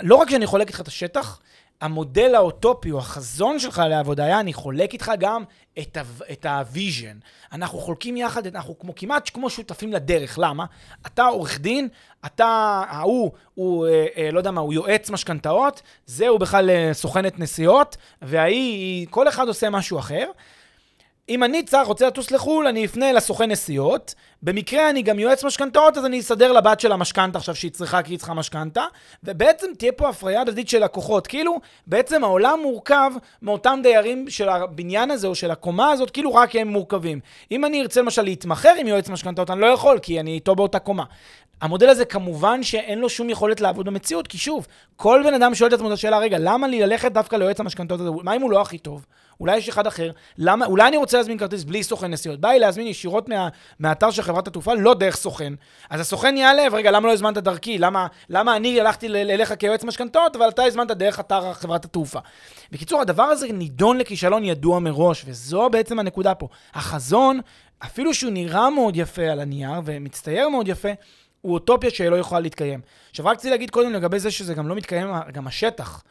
[0.00, 1.40] לא רק שאני חולק איתך את השטח,
[1.80, 5.44] המודל האוטופי או החזון שלך לעבודה היה, אני חולק איתך גם
[5.78, 7.18] את, ה, ה vision.
[7.52, 10.38] אנחנו חולקים יחד, אנחנו כמו, כמעט כמו שותפים לדרך.
[10.42, 10.64] למה?
[11.06, 11.88] אתה עורך דין,
[12.26, 16.90] אתה, ההוא, הוא, אה, אה, לא יודע מה, הוא יועץ משכנתאות, זה הוא בכלל אה,
[16.92, 20.30] סוכנת נסיעות, וההיא, כל אחד עושה משהו אחר.
[21.28, 24.14] אם אני צריך, רוצה לטוס לחו"ל, אני אפנה לסוכן נסיעות.
[24.42, 28.12] במקרה אני גם יועץ משכנתאות, אז אני אסדר לבת של המשכנתה עכשיו שהיא צריכה, כי
[28.12, 28.84] היא צריכה משכנתה.
[29.24, 31.26] ובעצם תהיה פה הפריה הדדית של לקוחות.
[31.26, 33.10] כאילו, בעצם העולם מורכב
[33.42, 37.20] מאותם דיירים של הבניין הזה או של הקומה הזאת, כאילו רק הם מורכבים.
[37.50, 40.78] אם אני ארצה למשל להתמחר עם יועץ משכנתאות, אני לא יכול, כי אני איתו באותה
[40.78, 41.04] קומה.
[41.60, 45.68] המודל הזה כמובן שאין לו שום יכולת לעבוד במציאות, כי שוב, כל בן אדם שואל
[45.68, 48.10] את עצמו את השאלה, רגע, למה לי ללכת דווקא ליועץ המשכנתאות הזה?
[48.22, 49.06] מה אם הוא לא הכי טוב?
[49.40, 52.40] אולי יש אחד אחר, למה, אולי אני רוצה להזמין כרטיס בלי סוכן נסיעות.
[52.40, 53.48] בא לי להזמין ישירות מה,
[53.78, 55.52] מהאתר של חברת התעופה, לא דרך סוכן.
[55.90, 57.78] אז הסוכן ייעלב, רגע, למה לא הזמנת דרכי?
[57.78, 62.18] למה, למה אני הלכתי אליך כיועץ משכנתאות, אבל אתה הזמנת דרך אתר חברת התעופה?
[62.72, 66.48] בקיצור, הדבר הזה נידון לכישלון ידוע מראש, וזו בעצם הנקודה פה.
[66.74, 67.40] החזון,
[67.84, 70.90] אפילו שהוא נראה מאוד יפה על הנייר, ומצטייר מאוד יפה,
[71.40, 72.80] הוא אוטופיה שלא יכולה להתקיים.
[73.10, 76.02] עכשיו, רק רציתי להגיד קודם לגבי זה שזה גם לא מתקיים, גם השטח.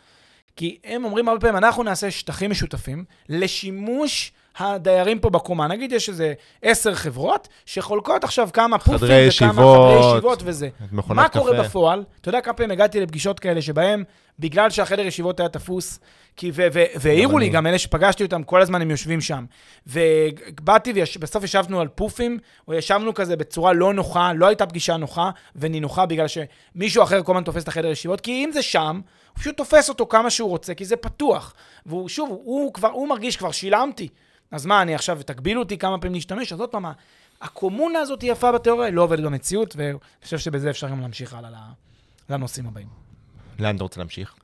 [0.55, 5.67] כי הם אומרים הרבה פעמים, אנחנו נעשה שטחים משותפים לשימוש הדיירים פה בקומה.
[5.67, 10.69] נגיד יש איזה עשר חברות שחולקות עכשיו כמה פופים וכמה ישיבות, חדרי ישיבות וזה.
[10.91, 11.39] מה קפה.
[11.39, 12.03] קורה בפועל?
[12.21, 14.03] אתה יודע כמה פעמים הגעתי לפגישות כאלה שבהם,
[14.39, 15.99] בגלל שהחדר ישיבות היה תפוס,
[16.35, 19.45] כי, ו, ו, והעירו לי, גם אלה שפגשתי אותם, כל הזמן הם יושבים שם.
[19.87, 25.29] ובאתי ובסוף ישבנו על פופים, או ישבנו כזה בצורה לא נוחה, לא הייתה פגישה נוחה
[25.55, 29.01] ונינוחה, בגלל שמישהו אחר כל הזמן תופס את החדר ישיבות, כי אם זה שם,
[29.33, 31.53] הוא פשוט תופס אותו כמה שהוא רוצה, כי זה פתוח.
[31.85, 34.07] והוא, שוב, הוא כבר, הוא מרגיש, כבר שילמתי.
[34.51, 36.53] אז מה, אני עכשיו, תגבילו אותי כמה פעמים להשתמש?
[36.53, 36.85] אז עוד פעם,
[37.41, 41.33] הקומונה הזאת היא יפה בתיאוריה, היא לא עובדת במציאות, ואני חושב שבזה אפשר גם להמשיך
[41.33, 41.49] הלאה
[42.29, 42.87] לנושאים הבאים.
[43.59, 44.35] לאן אתה רוצה להמשיך?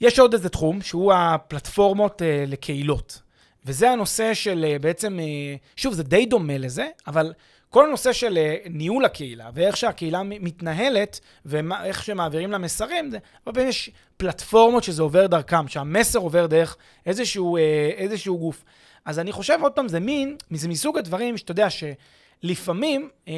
[0.00, 3.22] יש עוד איזה תחום, שהוא הפלטפורמות אה, לקהילות.
[3.64, 7.32] וזה הנושא של אה, בעצם, אה, שוב, זה די דומה לזה, אבל
[7.70, 13.54] כל הנושא של אה, ניהול הקהילה, ואיך שהקהילה מתנהלת, ואיך שמעבירים לה מסרים, זה הרבה
[13.54, 18.64] פעמים יש פלטפורמות שזה עובר דרכם, שהמסר עובר דרך איזשהו, אה, איזשהו גוף.
[19.04, 23.34] אז אני חושב, עוד פעם, זה מין, זה מסוג הדברים שאתה יודע שלפעמים אה,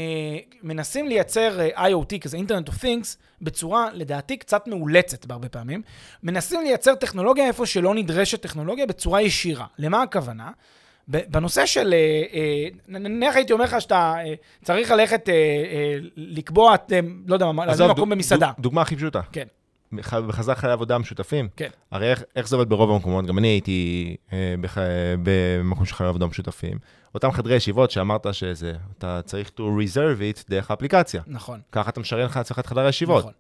[0.62, 5.83] מנסים לייצר אה, IoT, כזה אינטרנט אוף תינקס, בצורה, לדעתי, קצת מאולצת בהרבה פעמים.
[6.23, 9.66] מנסים לייצר טכנולוגיה איפה שלא נדרשת טכנולוגיה בצורה ישירה.
[9.79, 10.51] למה הכוונה?
[11.11, 15.29] בנושא של, אה, אה, נניח הייתי אומר לך שאתה אה, צריך ללכת
[16.16, 16.75] לקבוע,
[17.27, 18.51] לא יודע, להזמין מקום במסעדה.
[18.59, 19.20] דוגמה הכי פשוטה.
[19.33, 19.46] כן.
[19.92, 21.48] בחזר חיי עבודה משותפים.
[21.57, 21.68] כן.
[21.90, 23.26] הרי איך, איך זה עובד ברוב המקומות?
[23.26, 24.79] גם אני הייתי אה, בח...
[25.22, 26.79] במקום של חיי עבודה משותפים.
[27.14, 31.22] אותם חדרי ישיבות שאמרת שזה, אתה צריך to reserve it דרך האפליקציה.
[31.26, 31.61] נכון.
[31.72, 33.18] ככה אתה משריין לך לעצמך את חדר הישיבות.
[33.18, 33.33] נכון.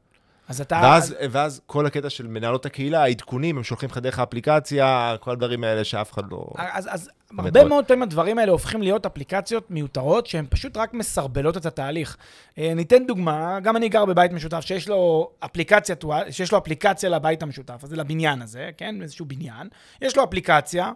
[0.48, 0.80] אז אתה...
[0.82, 5.64] ואז, ואז כל הקטע של מנהלות הקהילה, העדכונים, הם שולחים לך דרך האפליקציה, כל הדברים
[5.64, 6.46] האלה שאף אחד לא...
[6.56, 11.56] אז, אז הרבה מאוד פעמים הדברים האלה הופכים להיות אפליקציות מיותרות, שהן פשוט רק מסרבלות
[11.56, 12.16] את התהליך.
[12.58, 15.96] אה, ניתן דוגמה, גם אני גר בבית משותף שיש לו אפליקציה,
[16.30, 19.02] שיש לו אפליקציה לבית המשותף, הזה, לבניין הזה, כן?
[19.02, 19.68] איזשהו בניין.
[20.02, 20.92] יש לו אפליקציה,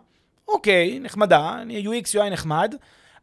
[0.49, 2.75] אוקיי, נחמדה, UX UI נחמד.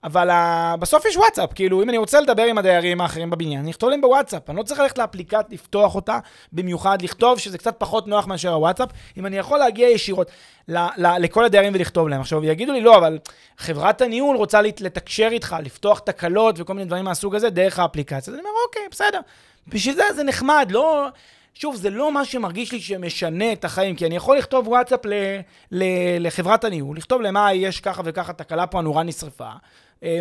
[0.04, 3.72] אבל uh, בסוף יש וואטסאפ, כאילו, אם אני רוצה לדבר עם הדיירים האחרים בבניין, אני
[3.72, 4.50] אכתוב להם בוואטסאפ.
[4.50, 6.20] אני לא צריך ללכת לאפליקט, לפתוח אותה
[6.54, 10.32] במיוחד, לכתוב שזה קצת פחות נוח מאשר הוואטסאפ, אם אני יכול להגיע ישירות
[10.68, 12.22] ל- ל- לכל הדיירים ולכתוב להם.
[12.22, 13.20] עכשיו, יגידו לי, לא, אבל
[13.58, 18.34] חברת הניהול רוצה לתקשר איתך, לפתוח תקלות וכל מיני דברים מהסוג הזה דרך האפליקציה.
[18.34, 19.20] אז אני אומר, אוקיי, בסדר.
[19.68, 21.08] בשביל זה זה נחמד, לא...
[21.54, 25.40] שוב, זה לא מה שמרגיש לי שמשנה את החיים, כי אני יכול לכתוב וואטסאפ ל-
[25.72, 29.52] ל- לחברת הניהול, לכתוב למה יש ככה וככה תקלה פה, הנורה נשרפה, אה,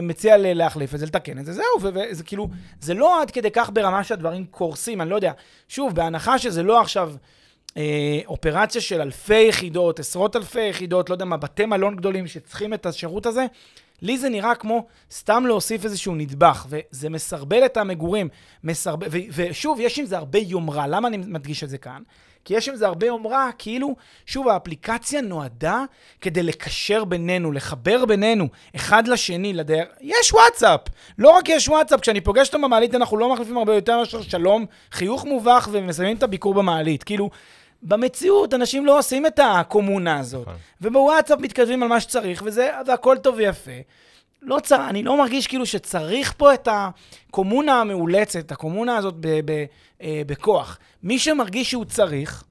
[0.02, 2.48] מציע להחליף את זה, לתקן את זה, זהו, וזה כאילו,
[2.80, 5.32] זה לא עד כדי כך ברמה שהדברים קורסים, אני לא יודע.
[5.68, 7.12] שוב, בהנחה שזה לא עכשיו
[7.76, 12.74] אה, אופרציה של אלפי יחידות, עשרות אלפי יחידות, לא יודע מה, בתי מלון גדולים שצריכים
[12.74, 13.46] את השירות הזה,
[14.02, 18.28] לי זה נראה כמו סתם להוסיף איזשהו נדבך, וזה מסרבל את המגורים,
[18.64, 20.86] מסרבל, ו- ושוב, יש עם זה הרבה יומרה.
[20.86, 22.02] למה אני מדגיש את זה כאן?
[22.44, 25.84] כי יש עם זה הרבה יומרה, כאילו, שוב, האפליקציה נועדה
[26.20, 29.84] כדי לקשר בינינו, לחבר בינינו, אחד לשני, לדייר.
[30.00, 30.80] יש וואטסאפ.
[31.18, 34.66] לא רק יש וואטסאפ, כשאני פוגש אותו במעלית, אנחנו לא מחליפים הרבה יותר מאשר שלום,
[34.92, 37.02] חיוך מובך ומסיימים את הביקור במעלית.
[37.02, 37.30] כאילו,
[37.82, 40.42] במציאות אנשים לא עושים את הקומונה הזאת.
[40.42, 40.56] נכון.
[40.80, 43.70] ובוואטסאפ מתכתבים על מה שצריך, וזה, והכל טוב ויפה.
[44.42, 44.86] לא צר...
[44.88, 49.64] אני לא מרגיש כאילו שצריך פה את הקומונה המאולצת, הקומונה הזאת ב, ב,
[50.02, 50.78] אה, בכוח.
[51.02, 52.44] מי שמרגיש שהוא צריך,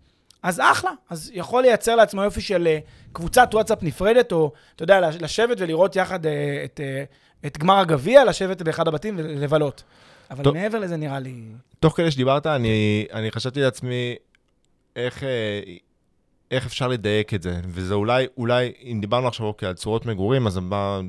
[0.43, 0.91] אז אחלה.
[1.09, 2.79] אז יכול לייצר לעצמו יופי של אה,
[3.11, 7.03] קבוצת וואטסאפ נפרדת, או, אתה יודע, לשבת ולראות יחד אה, את, אה,
[7.45, 9.83] את גמר הגביע, לשבת באחד הבתים ולבלות.
[10.31, 11.43] אבל טוב, מעבר לזה נראה לי...
[11.79, 14.15] תוך כדי שדיברת, אני, אני חשבתי לעצמי
[15.05, 15.23] איך...
[15.23, 15.61] אה,
[16.51, 20.47] איך אפשר לדייק את זה, וזה אולי, אולי, אם דיברנו עכשיו אוקיי, על צורות מגורים,
[20.47, 20.59] אז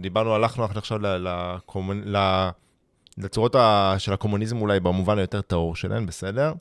[0.01, 1.29] דיברנו, הלכנו עכשיו ל, ל,
[1.77, 2.49] ל, ל,
[3.19, 6.53] לצורות ה, של הקומוניזם אולי במובן היותר טהור שלהן, בסדר?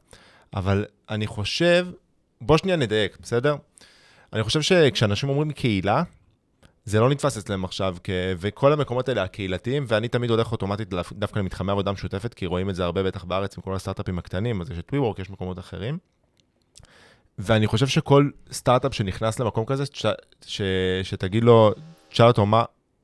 [0.53, 1.87] אבל אני חושב,
[2.41, 3.55] בוא שנייה נדייק, בסדר?
[4.33, 6.03] אני חושב שכשאנשים אומרים קהילה,
[6.85, 8.09] זה לא נתפס אצלם עכשיו, כ...
[8.37, 12.75] וכל המקומות האלה הקהילתיים, ואני תמיד הולך אוטומטית דווקא למתחמי עבודה משותפת, כי רואים את
[12.75, 15.97] זה הרבה בטח בארץ עם כל הסטארט-אפים הקטנים, אז יש את WeWork, יש מקומות אחרים.
[17.39, 20.05] ואני חושב שכל סטארט-אפ שנכנס למקום כזה, ש...
[20.45, 20.61] ש...
[21.03, 21.71] שתגיד לו,
[22.09, 22.63] תשאל אותו מה,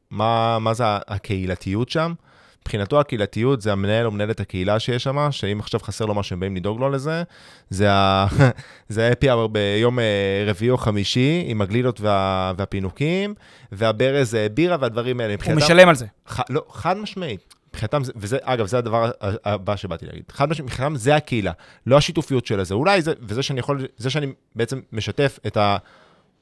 [0.09, 2.13] מה, מה זה הקהילתיות שם,
[2.61, 6.39] מבחינתו הקהילתיות זה המנהל או מנהלת הקהילה שיש שם, שאם עכשיו חסר לו משהו, הם
[6.39, 7.23] באים לדאוג לו לזה.
[7.69, 13.33] זה ה-happy hour ביום אה, רביעי או חמישי, עם הגלילות וה, והפינוקים,
[13.71, 15.35] והברז אה, בירה והדברים האלה.
[15.45, 16.05] הוא משלם על זה.
[16.29, 17.54] ח, לא, חד משמעית.
[17.75, 20.23] מבחינתם, וזה, אגב, זה הדבר הבא שבאתי להגיד.
[20.31, 21.51] חד משמעית, מבחינתם זה הקהילה,
[21.85, 22.73] לא השיתופיות של זה.
[22.73, 25.57] אולי זה, וזה שאני יכול, זה שאני בעצם משתף את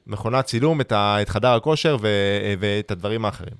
[0.06, 2.08] המכונת צילום, את, ה, את חדר הכושר ו,
[2.58, 3.54] ואת הדברים האחרים.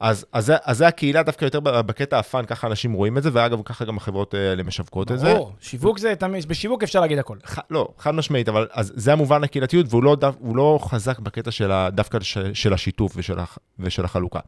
[0.00, 3.62] אז, אז, אז זה הקהילה דווקא יותר בקטע הפאן, ככה אנשים רואים את זה, ואגב,
[3.64, 5.34] ככה גם החברות האלה משווקות את זה.
[5.34, 7.36] ברור, שיווק זה תמיד, בשיווק אפשר להגיד הכל.
[7.46, 11.50] ח, לא, חד משמעית, אבל אז זה המובן הקהילתיות, והוא לא, דו, לא חזק בקטע
[11.50, 13.38] של ה, דווקא ש, של השיתוף ושל,
[13.78, 14.40] ושל החלוקה.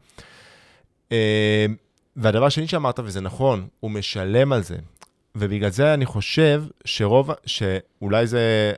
[2.15, 4.77] והדבר השני שאמרת, וזה נכון, הוא משלם על זה.
[5.35, 8.73] ובגלל זה אני חושב שרוב, שאולי זה...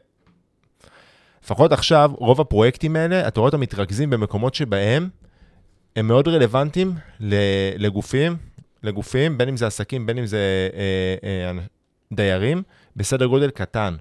[1.43, 5.09] לפחות עכשיו, רוב הפרויקטים האלה, אתה רואה אותם מתרכזים במקומות שבהם
[5.95, 6.93] הם מאוד רלוונטיים
[7.77, 8.37] לגופים,
[8.83, 11.63] לגופים, בין אם זה עסקים, בין אם זה אה, אה,
[12.13, 12.63] דיירים,
[12.95, 13.95] בסדר גודל קטן.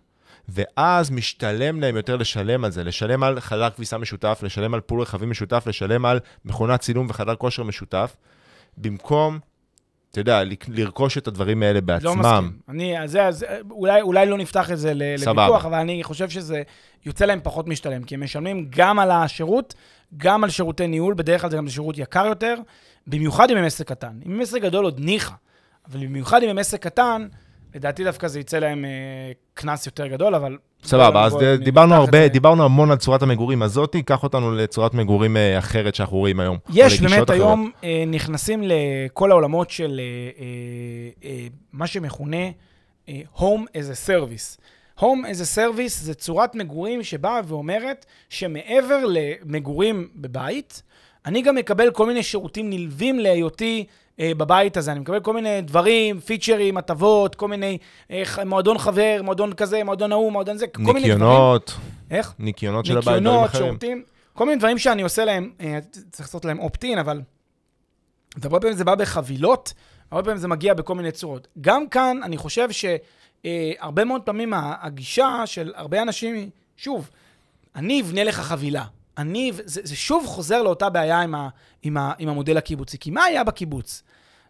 [0.49, 5.01] ואז משתלם להם יותר לשלם על זה, לשלם על חדר כביסה משותף, לשלם על פול
[5.01, 8.17] רכבים משותף, לשלם על מכונת צילום וחדר כושר משותף,
[8.79, 9.39] במקום,
[10.11, 12.07] אתה יודע, לרכוש את הדברים האלה בעצמם.
[12.07, 12.59] לא מסכים.
[12.69, 16.63] אני, אז זה, אז, אולי, אולי לא נפתח את זה לוויכוח, אבל אני חושב שזה
[17.07, 19.75] יוצא להם פחות משתלם, כי הם משלמים גם על השירות,
[20.17, 22.55] גם על שירותי ניהול, בדרך כלל זה גם שירות יקר יותר,
[23.07, 24.19] במיוחד אם הם עסק קטן.
[24.27, 25.35] אם הם עסק גדול עוד ניחא,
[25.91, 27.29] אבל במיוחד אם הם עסק קטן,
[27.77, 28.91] לדעתי דווקא זה יצא להם אה,
[29.55, 30.59] קנס יותר גדול, אבל...
[30.85, 35.59] סבבה, אז דיברנו הרבה, דיברנו המון על צורת המגורים הזאתי, קח אותנו לצורת מגורים אה,
[35.59, 36.59] אחרת שאנחנו רואים היום.
[36.73, 40.01] יש, באמת היום אה, נכנסים לכל העולמות של
[41.73, 42.47] מה שמכונה
[43.37, 44.61] Home as a Service.
[45.01, 50.83] Home as a Service זה צורת מגורים שבאה ואומרת שמעבר למגורים בבית,
[51.27, 53.87] אני גם מקבל כל מיני שירותים נלווים להיותי
[54.21, 54.93] אה, בבית הזה.
[54.93, 57.79] אני מקבל כל מיני דברים, פיצ'רים, הטבות, כל מיני,
[58.11, 61.13] אה, מועדון חבר, מועדון כזה, מועדון ההוא, מועדון זה, כל מיני דברים.
[61.13, 61.75] ניקיונות.
[62.11, 62.35] איך?
[62.39, 63.65] ניקיונות של הבית, דברים אחרים.
[63.65, 65.79] שירותים, כל מיני דברים שאני עושה להם, אה,
[66.11, 67.21] צריך לעשות להם אופטין, אבל...
[68.37, 69.75] והרבה פעמים זה בא בחבילות,
[70.11, 71.49] הרבה פעמים זה מגיע בכל מיני צורות.
[71.61, 72.85] גם כאן, אני חושב ש...
[73.45, 77.11] אה, הרבה מאוד פעמים הגישה של הרבה אנשים, שוב,
[77.77, 78.85] אני אבנה לך חבילה.
[79.19, 81.49] אני, זה, זה שוב חוזר לאותה בעיה עם, ה,
[81.83, 82.99] עם, ה, עם המודל הקיבוצי.
[82.99, 84.03] כי מה היה בקיבוץ?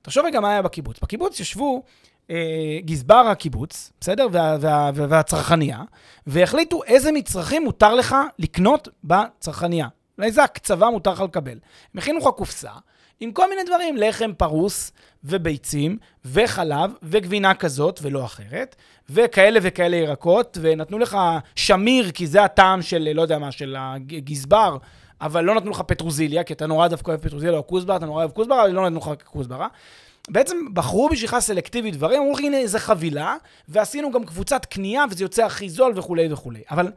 [0.03, 1.01] תחשוב רגע מה היה בקיבוץ.
[1.03, 1.83] בקיבוץ ישבו
[2.31, 4.27] אה, גזבר הקיבוץ, בסדר?
[4.33, 5.83] וה, וה, וה, והצרכניה,
[6.27, 9.89] והחליטו איזה מצרכים מותר לך לקנות בצרכניה.
[10.25, 11.59] איזה הקצבה מותר לך לקבל.
[11.95, 12.71] הם הכינו לך קופסה
[13.21, 14.93] עם כל מיני דברים, לחם פרוס
[15.25, 18.77] וביצים וחלב וגבינה כזאת ולא אחרת,
[19.11, 21.19] וכאלה וכאלה ירקות, ונתנו לך
[21.57, 24.77] שמיר, כי זה הטעם של, לא יודע מה, של הגזבר,
[25.21, 28.19] אבל לא נתנו לך פטרוזיליה, כי אתה נורא דווקא אוהב פטרוזיליה או כוסברה, אתה נורא
[28.19, 29.69] אוהב כוסברה, אבל לא נתנו לך כוסברה.
[30.29, 33.37] בעצם בחרו בשבילך סלקטיבית דברים, אמרו לך, הנה, איזה חבילה,
[33.69, 36.63] ועשינו גם קבוצת קנייה, וזה יוצא הכי זול וכולי וכולי.
[36.71, 36.93] אבל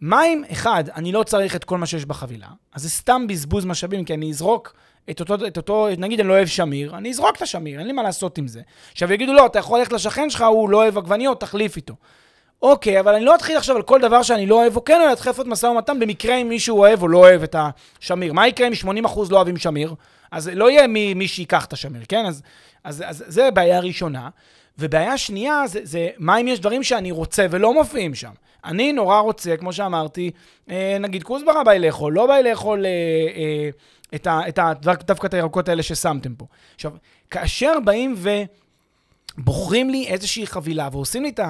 [0.00, 3.64] מה אם, אחד, אני לא צריך את כל מה שיש בחבילה, אז זה סתם בזבוז
[3.64, 4.74] משאבים, כי אני אזרוק
[5.10, 7.92] את אותו, את אותו, נגיד אני לא אוהב שמיר, אני אזרוק את השמיר, אין לי
[7.92, 8.60] מה לעשות עם זה.
[8.92, 11.94] עכשיו יגידו, לא, אתה יכול ללכת לשכן שלך, הוא לא אוהב עגבניות, תחליף איתו.
[12.62, 15.10] אוקיי, אבל אני לא אתחיל עכשיו על כל דבר שאני לא אוהב או כן אוהב,
[15.10, 17.56] להתחיל לעשות משא ומתן במקרה אם מישהו אוהב או לא אוהב את
[18.00, 18.32] השמיר.
[18.32, 19.94] מה יקרה אם 80% לא אוהבים שמיר?
[20.30, 22.26] אז לא יהיה מי, מי שיקח את השמיר, כן?
[22.26, 22.42] אז,
[22.84, 24.28] אז, אז זה בעיה ראשונה.
[24.78, 28.32] ובעיה שנייה זה, זה מה אם יש דברים שאני רוצה ולא מופיעים שם.
[28.64, 30.30] אני נורא רוצה, כמו שאמרתי,
[30.70, 32.90] אה, נגיד כוסברה בא לי לאכול, לא בא לי לאכול אה,
[33.36, 33.68] אה,
[34.14, 36.46] את ה, את ה, דווקא את הירקות האלה ששמתם פה.
[36.74, 36.92] עכשיו,
[37.30, 38.14] כאשר באים
[39.38, 41.40] ובוחרים לי איזושהי חבילה ועושים לי את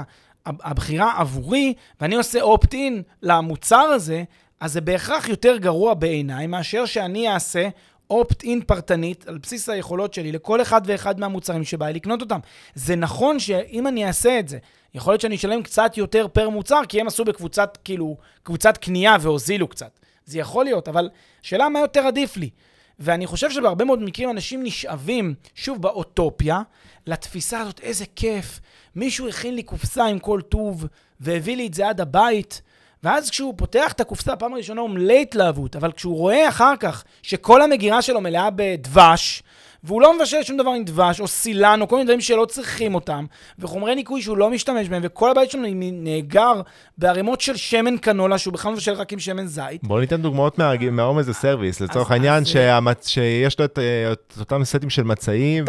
[0.46, 4.24] הבחירה עבורי, ואני עושה אופט-אין למוצר הזה,
[4.60, 7.68] אז זה בהכרח יותר גרוע בעיניי מאשר שאני אעשה
[8.10, 12.38] אופט-אין פרטנית על בסיס היכולות שלי לכל אחד ואחד מהמוצרים שבא לי לקנות אותם.
[12.74, 14.58] זה נכון שאם אני אעשה את זה,
[14.94, 19.16] יכול להיות שאני אשלם קצת יותר פר מוצר, כי הם עשו בקבוצת, כאילו, קבוצת קנייה
[19.20, 20.00] והוזילו קצת.
[20.24, 21.10] זה יכול להיות, אבל
[21.42, 22.50] שאלה מה יותר עדיף לי.
[22.98, 26.62] ואני חושב שבהרבה מאוד מקרים אנשים נשאבים, שוב, באוטופיה,
[27.06, 28.60] לתפיסה הזאת, איזה כיף,
[28.96, 30.86] מישהו הכין לי קופסה עם כל טוב,
[31.20, 32.62] והביא לי את זה עד הבית,
[33.02, 37.04] ואז כשהוא פותח את הקופסה, פעם ראשונה הוא מלא התלהבות, אבל כשהוא רואה אחר כך
[37.22, 39.42] שכל המגירה שלו מלאה בדבש,
[39.84, 42.94] והוא לא מבשל שום דבר עם דבש, או סילן, או כל מיני דברים שלא צריכים
[42.94, 43.24] אותם,
[43.58, 46.52] וחומרי ניקוי שהוא לא משתמש בהם, וכל הבית שלנו נאגר
[46.98, 49.80] בערימות של שמן קנולה, שהוא בכלל מבשל רק עם שמן זית.
[49.82, 50.58] בוא ניתן דוגמאות
[50.90, 54.90] מה home as a service, לצורך העניין, שהמצ- שיש לו את אה, את אותם סטים
[54.90, 55.64] של מצעים.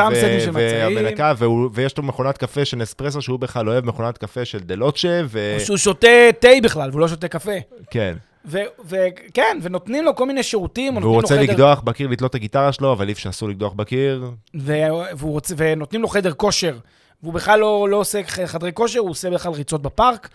[0.54, 1.34] והמנקה,
[1.74, 5.22] ויש לו מכונת קפה של נספרסו, שהוא בכלל אוהב מכונת קפה של דלוצ'ה,
[5.60, 6.08] שהוא שותה
[6.40, 7.52] תה בכלל, והוא לא שותה קפה.
[7.92, 8.14] כן.
[8.46, 11.44] וכן, ונותנים לו כל מיני שירותים, והוא רוצה חדר...
[11.44, 14.32] לקדוח בקיר, לתלות את הגיטרה שלו, אבל אי אפשר אסור לקדוח בקיר.
[14.60, 14.74] ו-
[15.18, 16.78] והוא רוצה, ונותנים לו חדר כושר,
[17.24, 20.30] והוא בכלל לא, לא עושה חדרי כושר, הוא עושה בכלל ריצות בפארק.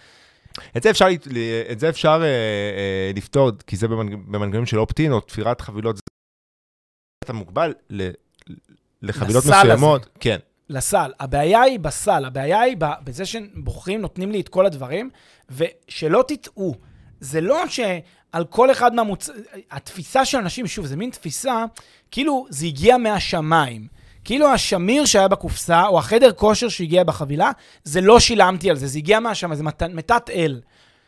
[0.76, 1.06] את זה אפשר,
[1.72, 5.98] את זה אפשר אה, אה, לפתור, כי זה במנג- במנגנונים של אופטין או תפירת חבילות.
[7.24, 8.10] אתה מוגבל ל-
[9.02, 9.64] לחבילות לסל הזה.
[9.74, 10.08] מסוימות.
[10.20, 10.38] כן.
[10.68, 11.12] לסל.
[11.20, 15.10] הבעיה היא בסל, הבעיה היא בזה שבוחרים, נותנים לי את כל הדברים,
[15.50, 16.74] ושלא תטעו,
[17.24, 19.30] זה לא שעל כל אחד מהמוצ...
[19.70, 21.64] התפיסה של אנשים, שוב, זה מין תפיסה,
[22.10, 23.86] כאילו זה הגיע מהשמיים.
[24.24, 27.50] כאילו השמיר שהיה בקופסה, או החדר כושר שהגיע בחבילה,
[27.84, 29.82] זה לא שילמתי על זה, זה הגיע מהשמיים, זה מת...
[29.82, 30.60] מתת אל.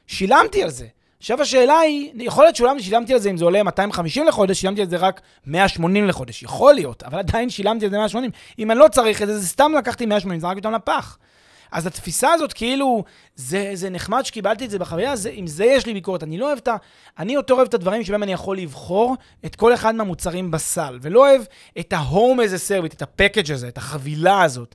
[0.06, 0.86] שילמתי על זה.
[1.18, 4.80] עכשיו השאלה היא, יכול להיות שאולי שילמתי על זה, אם זה עולה 250 לחודש, שילמתי
[4.80, 6.42] על זה רק 180 לחודש.
[6.42, 8.30] יכול להיות, אבל עדיין שילמתי על זה 180.
[8.58, 11.18] אם אני לא צריך את זה, זה סתם לקחתי 180, זרקתי אותם לפח.
[11.72, 13.04] אז התפיסה הזאת, כאילו,
[13.34, 16.22] זה, זה נחמד שקיבלתי את זה בחוויה, עם זה יש לי ביקורת.
[16.22, 16.76] אני לא אוהב את ה...
[17.18, 21.28] אני יותר אוהב את הדברים שבהם אני יכול לבחור את כל אחד מהמוצרים בסל, ולא
[21.28, 21.42] אוהב
[21.78, 24.74] את ה-home as a service, את הפקאג' הזה, את החבילה הזאת.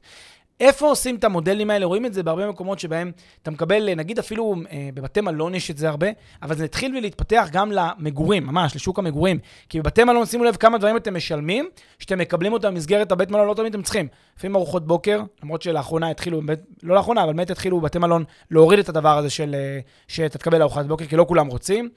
[0.61, 1.85] איפה עושים את המודלים האלה?
[1.85, 3.11] רואים את זה בהרבה מקומות שבהם
[3.43, 6.07] אתה מקבל, נגיד אפילו אה, בבתי מלון יש את זה הרבה,
[6.41, 9.39] אבל זה התחיל להתפתח גם למגורים, ממש, לשוק המגורים.
[9.69, 13.47] כי בבתי מלון, שימו לב כמה דברים אתם משלמים, שאתם מקבלים אותם במסגרת הבית מלון,
[13.47, 14.07] לא תמיד אתם צריכים.
[14.37, 16.41] לפעמים ארוחות בוקר, למרות שלאחרונה התחילו,
[16.83, 20.61] לא לאחרונה, אבל באמת התחילו בבתי מלון להוריד את הדבר הזה של אה, שאתה תקבל
[20.61, 21.89] ארוחת בוקר, כי לא כולם רוצים.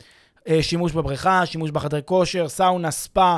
[0.49, 3.37] אה, שימוש בבריכה, שימוש בחדרי כושר, סאונה, ספא,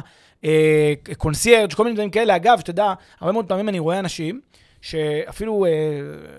[1.17, 2.37] קונסיירג', כל מיני דברים כאלה.
[2.37, 4.41] אגב, שתדע, הרבה מאוד פעמים אני רואה אנשים
[4.87, 5.71] שאפילו, אה,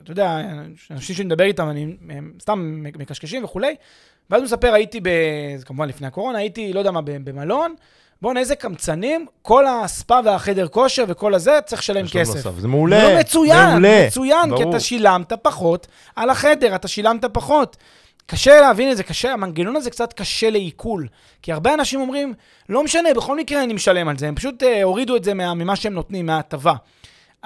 [0.03, 0.39] אתה יודע,
[0.91, 3.75] אנשים שאני מדבר איתם, אני, הם סתם מקשקשים וכולי,
[4.29, 5.09] ואז הוא מספר, הייתי, ב,
[5.57, 7.75] זה כמובן לפני הקורונה, הייתי, לא יודע מה, במלון,
[8.21, 12.35] בוא'נה, איזה קמצנים, כל הספא והחדר כושר וכל הזה, צריך לשלם כסף.
[12.35, 12.59] נוסף.
[12.59, 13.13] זה מעולה.
[13.13, 14.07] לא מצוין, מעולה.
[14.07, 14.69] מצוין, כי ברור.
[14.69, 17.77] אתה שילמת פחות על החדר, אתה שילמת פחות.
[18.25, 21.07] קשה להבין את זה, קשה, המנגנון הזה קצת קשה לעיכול.
[21.41, 22.33] כי הרבה אנשים אומרים,
[22.69, 25.53] לא משנה, בכל מקרה אני משלם על זה, הם פשוט אה, הורידו את זה מה,
[25.53, 26.73] ממה שהם נותנים, מההטבה.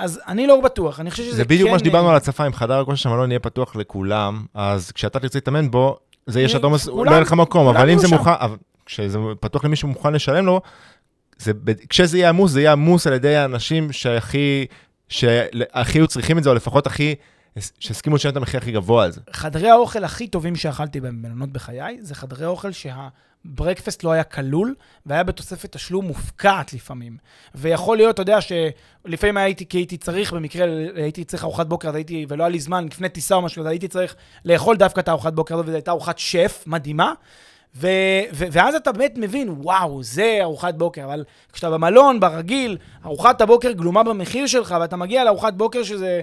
[0.02, 2.54] אז אני לא בטוח, אני חושב שזה זה בדיוק כן, מה שדיברנו על הצפה, אם
[2.54, 5.98] חדר הכושר של המלון יהיה פתוח לכולם, אז כשאתה תרצה להתאמן בו,
[6.28, 8.16] זה יש אה, אדום, כולם- לא יהיה לך מקום, אבל אם זה שם.
[8.16, 8.32] מוכן,
[8.86, 10.62] כשזה פתוח למישהו מוכן לשלם לו,
[11.38, 11.52] זה,
[11.90, 14.66] כשזה יהיה עמוס, זה יהיה עמוס על ידי האנשים שהכי,
[15.10, 17.16] שהכי היו צריכים את זה, או לפחות הכי,
[17.80, 19.22] שהסכימו לשלם את המחיר הכי גבוה על זה.
[19.32, 24.76] חדרי האוכל הכי טובים שאכלתי במלונות בחיי, זה חדרי אוכל שהברקפסט לא היה כלול,
[25.06, 27.18] והיה בתוספת תשלום מופקעת לפעמים.
[27.56, 31.96] ויכול להיות, אתה יודע, שלפעמים הייתי, כי הייתי צריך, במקרה, הייתי צריך ארוחת בוקר, אז
[31.96, 35.08] הייתי, ולא היה לי זמן, לפני טיסה או משהו, אז הייתי צריך לאכול דווקא את
[35.08, 37.14] הארוחת בוקר הזאת, וזו הייתה ארוחת שף מדהימה.
[37.76, 37.88] ו-
[38.34, 41.24] ו- ואז אתה באמת מבין, וואו, זה ארוחת בוקר, אבל
[41.54, 46.22] כשאתה במלון, ברגיל, ארוחת הבוקר גלומה במחיר שלך, ואתה מגיע לארוחת בוקר שזה,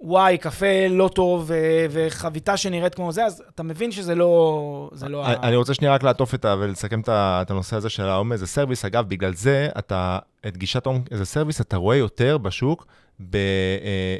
[0.00, 1.50] וואי, קפה לא טוב,
[1.90, 4.90] וחביתה שנראית כמו זה, אז אתה מבין שזה לא...
[4.92, 5.26] זה לא...
[5.26, 6.56] ה- אני אני רוצה שנייה רק לעטוף את ה...
[6.58, 8.84] ולסכם את ה- את הנושא הזה של ה home as a service.
[8.84, 12.86] אגב, בגלל זה, אתה, את גישת as a service, אתה רואה יותר בשוק
[13.20, 13.40] ב, אה,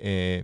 [0.04, 0.40] אה,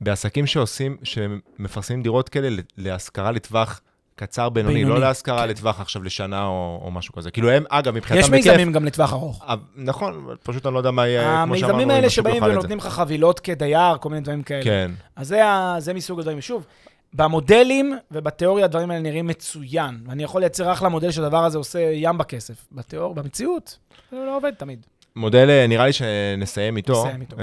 [0.00, 3.80] בעסקים שעושים, שמפרסמים דירות כאלה להשכרה לטווח
[4.16, 5.48] קצר בינוני, בינוני, לא להשכרה כן.
[5.48, 7.30] לטווח עכשיו לשנה או, או משהו כזה.
[7.30, 8.46] כאילו הם, אגב, מבחינתם יש בכיף.
[8.46, 9.44] מיזמים גם לטווח ארוך.
[9.48, 12.42] אה, נכון, פשוט אני לא יודע מה יהיה, כמו שאמרנו, המיזמים האלה שבאים.
[12.42, 14.64] ונותנים לך חבילות כדייר, כל מיני דברים כאלה.
[14.64, 14.90] כן.
[15.16, 15.42] אז זה,
[15.78, 16.40] זה מסוג הדברים.
[16.40, 16.66] שוב,
[17.14, 20.00] במודלים ובתיאוריה הדברים האלה נראים מצוין.
[20.06, 22.66] ואני יכול לייצר אחלה מודל שהדבר הזה עושה ים בכסף.
[22.72, 23.78] בתיאור, במציאות,
[24.10, 24.86] זה לא עובד תמיד.
[25.16, 27.04] מודל, אה, נראה לי שנסיים איתו.
[27.06, 27.36] נסיים איתו.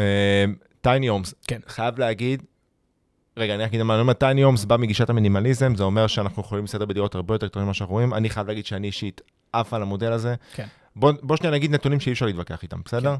[0.82, 1.34] טייני הומס.
[1.48, 1.60] כן.
[1.68, 2.44] חייב להגיד,
[3.38, 6.64] רגע, אני אגיד מה, אני אומר, טייני הומס בא מגישת המינימליזם, זה אומר שאנחנו יכולים
[6.64, 8.14] לסדר בדירות הרבה יותר קטנות ממה שאנחנו רואים.
[8.14, 9.22] אני חייב להגיד שאני אישית
[9.54, 10.36] עף על המודל הזה.
[10.54, 10.68] כן.
[10.96, 13.16] בוא, בוא שנייה נגיד נתונים שאי אפשר להתווכח איתם, בסדר?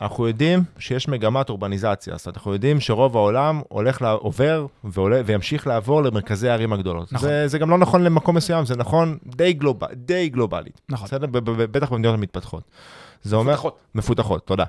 [0.00, 5.20] אנחנו יודעים שיש מגמת אורבניזציה, זאת אומרת, אנחנו יודעים שרוב העולם הולך, לה, עובר ועולה,
[5.26, 7.12] וימשיך לעבור למרכזי הערים הגדולות.
[7.12, 7.28] נכון.
[7.28, 10.80] זה, זה גם לא נכון למקום מסוים, זה נכון די, גלוב, די גלובלית.
[10.88, 11.06] נכון.
[11.06, 11.26] בסדר?
[11.70, 12.62] בטח במדינות המתפתחות.
[13.22, 13.52] זה אומר...
[13.52, 13.78] מפותחות.
[13.94, 14.64] מפותחות, תודה.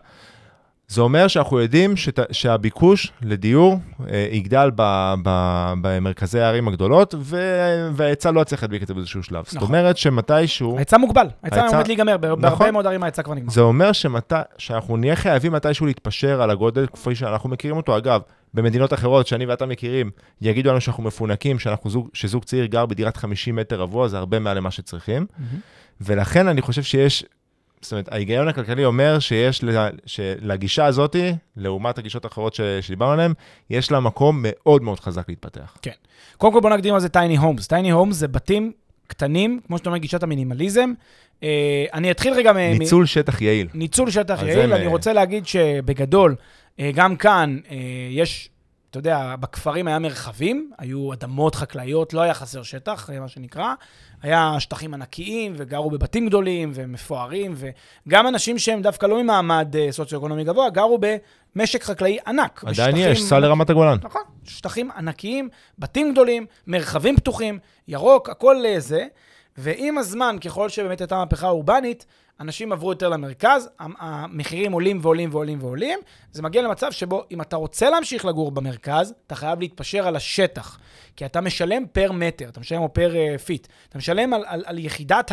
[0.89, 3.79] זה אומר שאנחנו יודעים שת, שהביקוש לדיור
[4.11, 5.29] אה, יגדל ב, ב,
[5.81, 7.15] במרכזי הערים הגדולות,
[7.93, 9.45] וההיצע לא יצליח להדביק את זה באיזשהו שלב.
[9.45, 9.67] זאת נכון.
[9.67, 10.75] אומרת שמתישהו...
[10.75, 11.27] ההיצע מוגבל.
[11.43, 12.17] ההיצע עומד להיגמר.
[12.17, 12.69] בהרבה נכון.
[12.71, 13.51] מאוד ערים ההיצע כבר נגמר.
[13.51, 14.33] זה אומר שמת...
[14.57, 17.97] שאנחנו נהיה חייבים מתישהו להתפשר על הגודל כפי שאנחנו מכירים אותו.
[17.97, 18.21] אגב,
[18.53, 20.11] במדינות אחרות שאני ואתה מכירים,
[20.41, 24.39] יגידו לנו שאנחנו מפונקים, שאנחנו זוג, שזוג צעיר גר בדירת 50 מטר רבוע, זה הרבה
[24.39, 25.25] מעל למה שצריכים.
[26.01, 27.25] ולכן אני חושב שיש,
[27.81, 31.15] זאת אומרת, ההיגיון הכלכלי אומר שיש, לה- שלגישה הזאת,
[31.57, 33.33] לעומת הגישות האחרות ש- שדיברנו עליהן,
[33.69, 35.77] יש לה מקום מאוד מאוד חזק להתפתח.
[36.37, 37.67] קודם כל בוא נגדיר מה זה טייני הומס.
[37.67, 38.71] טייני הומס זה בתים
[39.07, 40.89] קטנים, כמו שאתה אומר, גישת המינימליזם.
[41.43, 42.55] אה, אני אתחיל רגע מ...
[42.55, 43.67] מ- ניצול שטח יעיל.
[43.73, 44.73] ניצול שטח יעיל.
[44.73, 46.35] אני מ- רוצה להגיד שבגדול,
[46.79, 47.77] אה, גם כאן אה,
[48.11, 48.49] יש,
[48.89, 53.73] אתה יודע, בכפרים היה מרחבים, היו אדמות חקלאיות, לא היה חסר שטח, אה, מה שנקרא.
[54.21, 57.55] היה שטחים ענקיים, וגרו בבתים גדולים ומפוארים,
[58.07, 60.99] וגם אנשים שהם דווקא לא ממעמד אה, סוציו-אקונומי גבוה, גרו
[61.55, 62.63] במשק חקלאי ענק.
[62.65, 63.97] עדיין בשטחים יש, סע לרמת הגולן.
[64.03, 69.05] נכון, שטחים ענקיים, בתים גדולים, מרחבים פתוחים, ירוק, הכל אה, זה.
[69.57, 72.05] ועם הזמן, ככל שבאמת הייתה מהפכה אורבנית,
[72.39, 75.99] אנשים עברו יותר למרכז, המ- המחירים עולים ועולים ועולים ועולים.
[76.31, 80.79] זה מגיע למצב שבו אם אתה רוצה להמשיך לגור במרכז, אתה חייב להתפשר על השטח.
[81.15, 83.67] כי אתה משלם פר מטר, אתה משלם או פר אה, feet.
[83.89, 85.31] אתה משלם על, על, על יחידת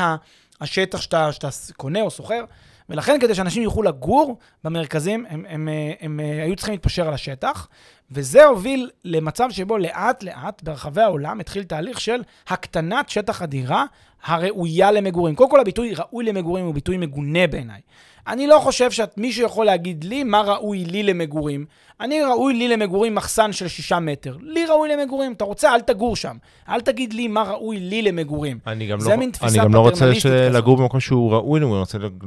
[0.60, 2.44] השטח שאתה, שאתה קונה או שוכר,
[2.88, 7.14] ולכן כדי שאנשים יוכלו לגור במרכזים, הם, הם, אה, הם, הם היו צריכים להתפשר על
[7.14, 7.68] השטח,
[8.10, 13.84] וזה הוביל למצב שבו לאט-לאט ברחבי העולם התחיל תהליך של הקטנת שטח הדירה
[14.24, 15.34] הראויה למגורים.
[15.34, 17.80] קודם כל, הביטוי ראוי למגורים הוא ביטוי מגונה בעיניי.
[18.28, 21.66] אני לא חושב שמישהו יכול להגיד לי מה ראוי לי למגורים.
[22.00, 24.36] אני ראוי לי למגורים מחסן של שישה מטר.
[24.40, 25.32] לי ראוי למגורים.
[25.32, 26.36] אתה רוצה, אל תגור שם.
[26.68, 28.58] אל תגיד לי מה ראוי לי למגורים.
[28.66, 30.10] אני גם זה לא, מין תפיסה אני גם לא רוצה.
[30.50, 32.24] לגור במקום שהוא ראוי למגורים, אני רוצה לג-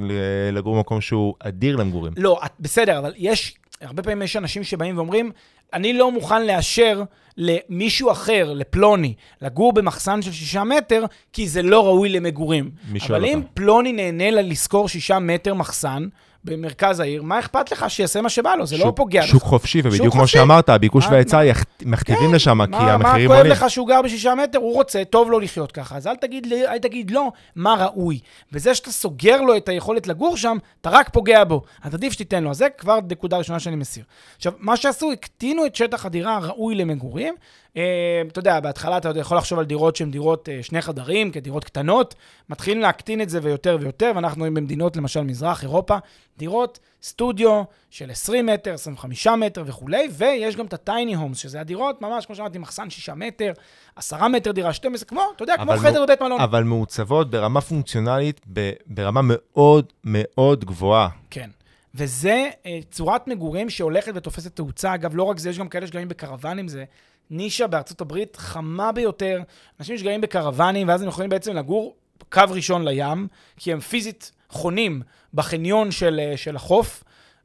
[0.52, 2.14] לגור במקום שהוא אדיר למגורים.
[2.18, 5.32] לא, בסדר, אבל יש, הרבה פעמים יש אנשים שבאים ואומרים,
[5.74, 7.04] אני לא מוכן לאשר
[7.44, 12.70] למישהו אחר, לפלוני, לגור במחסן של שישה מטר, כי זה לא ראוי למגורים.
[12.92, 13.48] מי שואל אבל אם אותם?
[13.54, 16.08] פלוני נהנה לה לשכור שישה מטר מחסן
[16.44, 18.66] במרכז העיר, מה אכפת לך שיעשה מה שבא לו?
[18.66, 19.48] זה לא שוק- פוגע שוק בך.
[19.48, 20.38] חופשי, ובדיוק שוק כמו חופשי.
[20.38, 23.54] שאמרת, הביקוש מה- וההיצע מה- יכ- מכתיבים כן, לשם, כי מה, המחירים מה עולים.
[23.56, 24.58] כואב לך שהוא גר בשישה מטר?
[24.60, 25.98] הוא רוצה, טוב לו לחיות ככה.
[25.98, 28.20] אז אל תגיד, לי- אל תגיד לו מה ראוי.
[28.52, 31.62] בזה שאתה סוגר לו את היכולת לגור שם, אתה רק פוגע בו.
[31.84, 32.50] אז עדיף שתיתן לו.
[32.50, 34.04] אז זה כבר נקודה ראשונה שאני מסיר.
[34.38, 37.29] עכשיו, מה שעשו, הקטינו את שטח הדירה הראוי למגורים.
[37.78, 41.64] אה, אתה יודע, בהתחלה אתה יכול לחשוב על דירות שהן דירות אה, שני חדרים, כדירות
[41.64, 42.16] קטנות.
[42.50, 45.98] מתחילים להקטין את זה ויותר ויותר, ואנחנו רואים במדינות, למשל מזרח אירופה,
[46.38, 52.02] דירות סטודיו של 20 מטר, 25 מטר וכולי, ויש גם את הטייני הומס, שזה הדירות,
[52.02, 53.52] ממש, כמו שאמרתי, מחסן 6 מטר,
[53.96, 56.42] 10 מטר דירה, 12, כמו, אתה יודע, כמו חדר בבית מלון.
[56.42, 58.42] אבל מעוצבות ברמה פונקציונלית,
[58.86, 61.10] ברמה מאוד מאוד גבוהה.
[61.30, 61.50] כן.
[61.96, 64.96] וזה אה, צורת מגורים שהולכת ותופסת תאוצה.
[64.96, 66.84] אגב, לא רק זה, יש גם כאלה שגרים בקרוונים, זה
[67.30, 69.42] נישה בארצות הברית חמה ביותר.
[69.80, 71.96] אנשים שגרים בקרוונים, ואז הם יכולים בעצם לגור
[72.30, 73.28] קו ראשון לים,
[73.58, 75.02] כי הם פיזית חונים
[75.34, 77.04] בחניון של, אה, של החוף.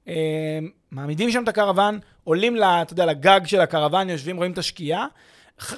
[0.08, 0.58] אה,
[0.90, 5.06] מעמידים שם את הקרוון, עולים, ל- אתה יודע, לגג של הקרוון, יושבים, רואים את השקיעה.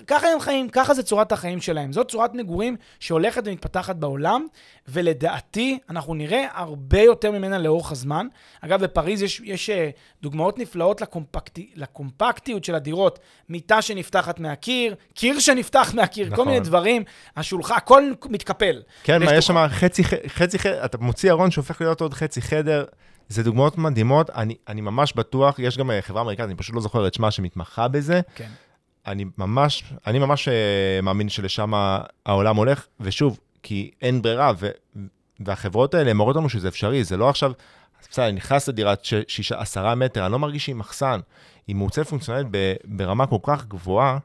[0.07, 1.93] ככה הם חיים, ככה זה צורת החיים שלהם.
[1.93, 4.47] זאת צורת מגורים שהולכת ומתפתחת בעולם,
[4.89, 8.27] ולדעתי, אנחנו נראה הרבה יותר ממנה לאורך הזמן.
[8.61, 9.91] אגב, בפריז יש, יש אה,
[10.23, 13.19] דוגמאות נפלאות לקומפקטי, לקומפקטיות של הדירות.
[13.49, 16.37] מיטה שנפתחת מהקיר, קיר שנפתח מהקיר, נכון.
[16.37, 17.05] כל מיני דברים,
[17.37, 18.83] השולחן, הכל מתקפל.
[19.03, 22.85] כן, מה, יש שם חצי, חצי חדר, אתה מוציא ארון שהופך להיות עוד חצי חדר.
[23.29, 26.81] זה דוגמאות מדהימות, אני, אני ממש בטוח, יש גם אה, חברה אמריקאית, אני פשוט לא
[26.81, 28.21] זוכר את שמה, שמתמחה בזה.
[28.35, 28.49] כן.
[29.07, 31.73] אני ממש, אני ממש אה, מאמין שלשם
[32.27, 34.69] העולם הולך, ושוב, כי אין ברירה, ו,
[35.41, 37.53] והחברות האלה מראות לנו שזה אפשרי, זה לא עכשיו,
[38.11, 41.21] בסדר, אני נכנס לדירת ש- שישה, עשרה מטר, אני לא מרגיש שהיא מחסן,
[41.67, 42.47] היא מעוצבת פונקציונלית
[42.85, 44.19] ברמה כל כך גבוהה,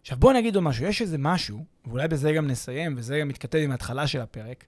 [0.00, 3.58] עכשיו בואו נגיד עוד משהו, יש איזה משהו, ואולי בזה גם נסיים, וזה גם מתכתב
[3.58, 4.64] עם ההתחלה של הפרק.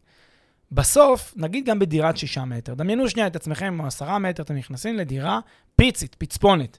[0.73, 4.97] בסוף, נגיד גם בדירת שישה מטר, דמיינו שנייה את עצמכם, או עשרה מטר, אתם נכנסים
[4.97, 5.41] לדירה
[5.77, 6.79] פיצית, פצפונת.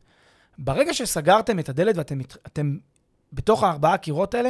[0.60, 2.78] ברגע שסגרתם את הדלת ואתם אתם
[3.34, 4.50] בתוך הארבעה קירות האלה,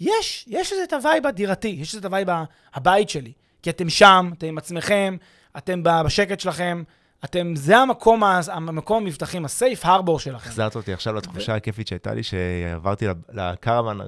[0.00, 2.44] יש, יש איזה את ה vibe הדירתי, יש איזה את ה vibe ה-
[2.74, 3.32] הבית שלי.
[3.62, 5.16] כי אתם שם, אתם עם עצמכם,
[5.56, 6.82] אתם בשקט שלכם,
[7.24, 10.48] אתם, זה המקום, המקום המבטחים, הסייף הרבור שלכם.
[10.48, 14.00] החזרת אותי עכשיו לתחושה הכיפית שהייתה לי, שעברתי לקרוון,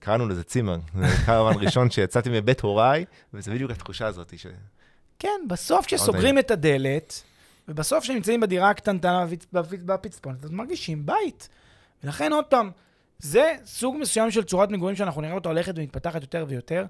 [0.00, 3.04] קראנו לזה צימר, זה קרוון ראשון שיצאתי מבית הוריי,
[3.34, 4.46] וזה בדיוק התחושה הזאת, ש...
[5.18, 7.22] כן, בסוף כשסוגרים את הדלת,
[7.68, 11.48] ובסוף כשנמצאים בדירה הקטנטנה בפצ- בפצ- בפצפונת, אז מרגישים בית.
[12.04, 12.70] ולכן עוד פעם,
[13.18, 16.84] זה סוג מסוים של צורת מגורים שאנחנו נראה אותה הולכת ומתפתחת יותר ויותר,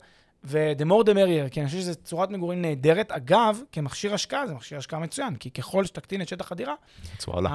[0.44, 3.12] ו-the more the merrier, כי אני חושב שזו צורת מגורים נהדרת.
[3.12, 6.74] אגב, כמכשיר השקעה, זה מכשיר השקעה מצוין, כי ככל שתקטין את שטח הדירה.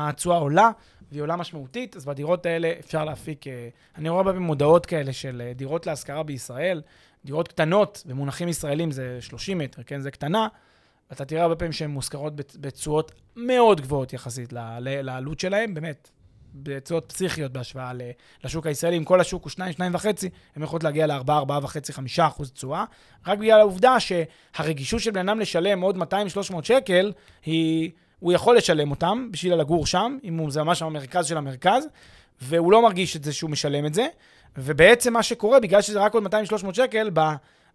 [0.09, 0.71] התשואה עולה,
[1.11, 3.47] והיא עולה משמעותית, אז בדירות האלה אפשר להפיק...
[3.47, 6.81] אה, אני רואה הרבה מודעות כאלה של אה, דירות להשכרה בישראל,
[7.25, 10.01] דירות קטנות, במונחים ישראלים זה 30 מטר, כן?
[10.01, 10.47] זה קטנה,
[11.09, 16.09] ואתה תראה הרבה פעמים שהן מושכרות בתשואות מאוד גבוהות יחסית לעלות שלהן, באמת,
[16.53, 17.91] בתשואות פסיכיות בהשוואה
[18.43, 18.97] לשוק הישראלי.
[18.97, 20.05] אם כל השוק הוא 2, 2.5,
[20.55, 22.85] הן יכולות להגיע ל-4, 4.5, 5 אחוז תשואה.
[23.27, 25.99] רק בגלל העובדה שהרגישות של בן אדם לשלם עוד 200-300
[26.63, 27.11] שקל,
[27.45, 31.83] היא, הוא יכול לשלם אותם בשביל לגור שם, אם הוא, זה ממש המרכז של המרכז,
[32.41, 34.07] והוא לא מרגיש את זה שהוא משלם את זה.
[34.57, 37.21] ובעצם מה שקורה, בגלל שזה רק עוד 200-300 שקל, ב,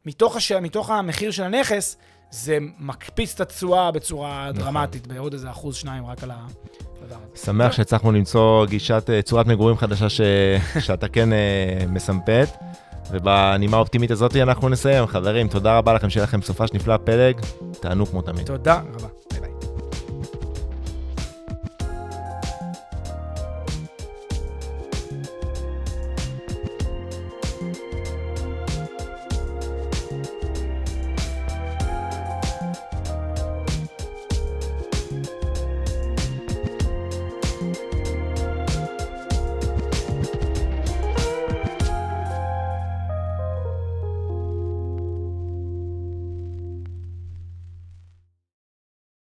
[0.07, 0.53] מתוך, הש...
[0.53, 1.97] מתוך המחיר של הנכס,
[2.35, 4.63] זה מקפיץ את התשואה בצורה נכון.
[4.65, 7.15] דרמטית, בעוד איזה אחוז, שניים רק על הזה.
[7.35, 10.21] שמח שהצלחנו למצוא גישת אה, צורת מגורים חדשה ש...
[10.87, 11.39] שאתה כן אה,
[11.89, 12.49] מסמפת.
[13.11, 15.07] ובנימה האופטימית הזאת אנחנו נסיים.
[15.07, 17.41] חברים, תודה רבה לכם, שיהיה לכם סופש נפלא פלג.
[17.81, 18.47] תענו כמו תמיד.
[18.47, 19.09] תודה רבה.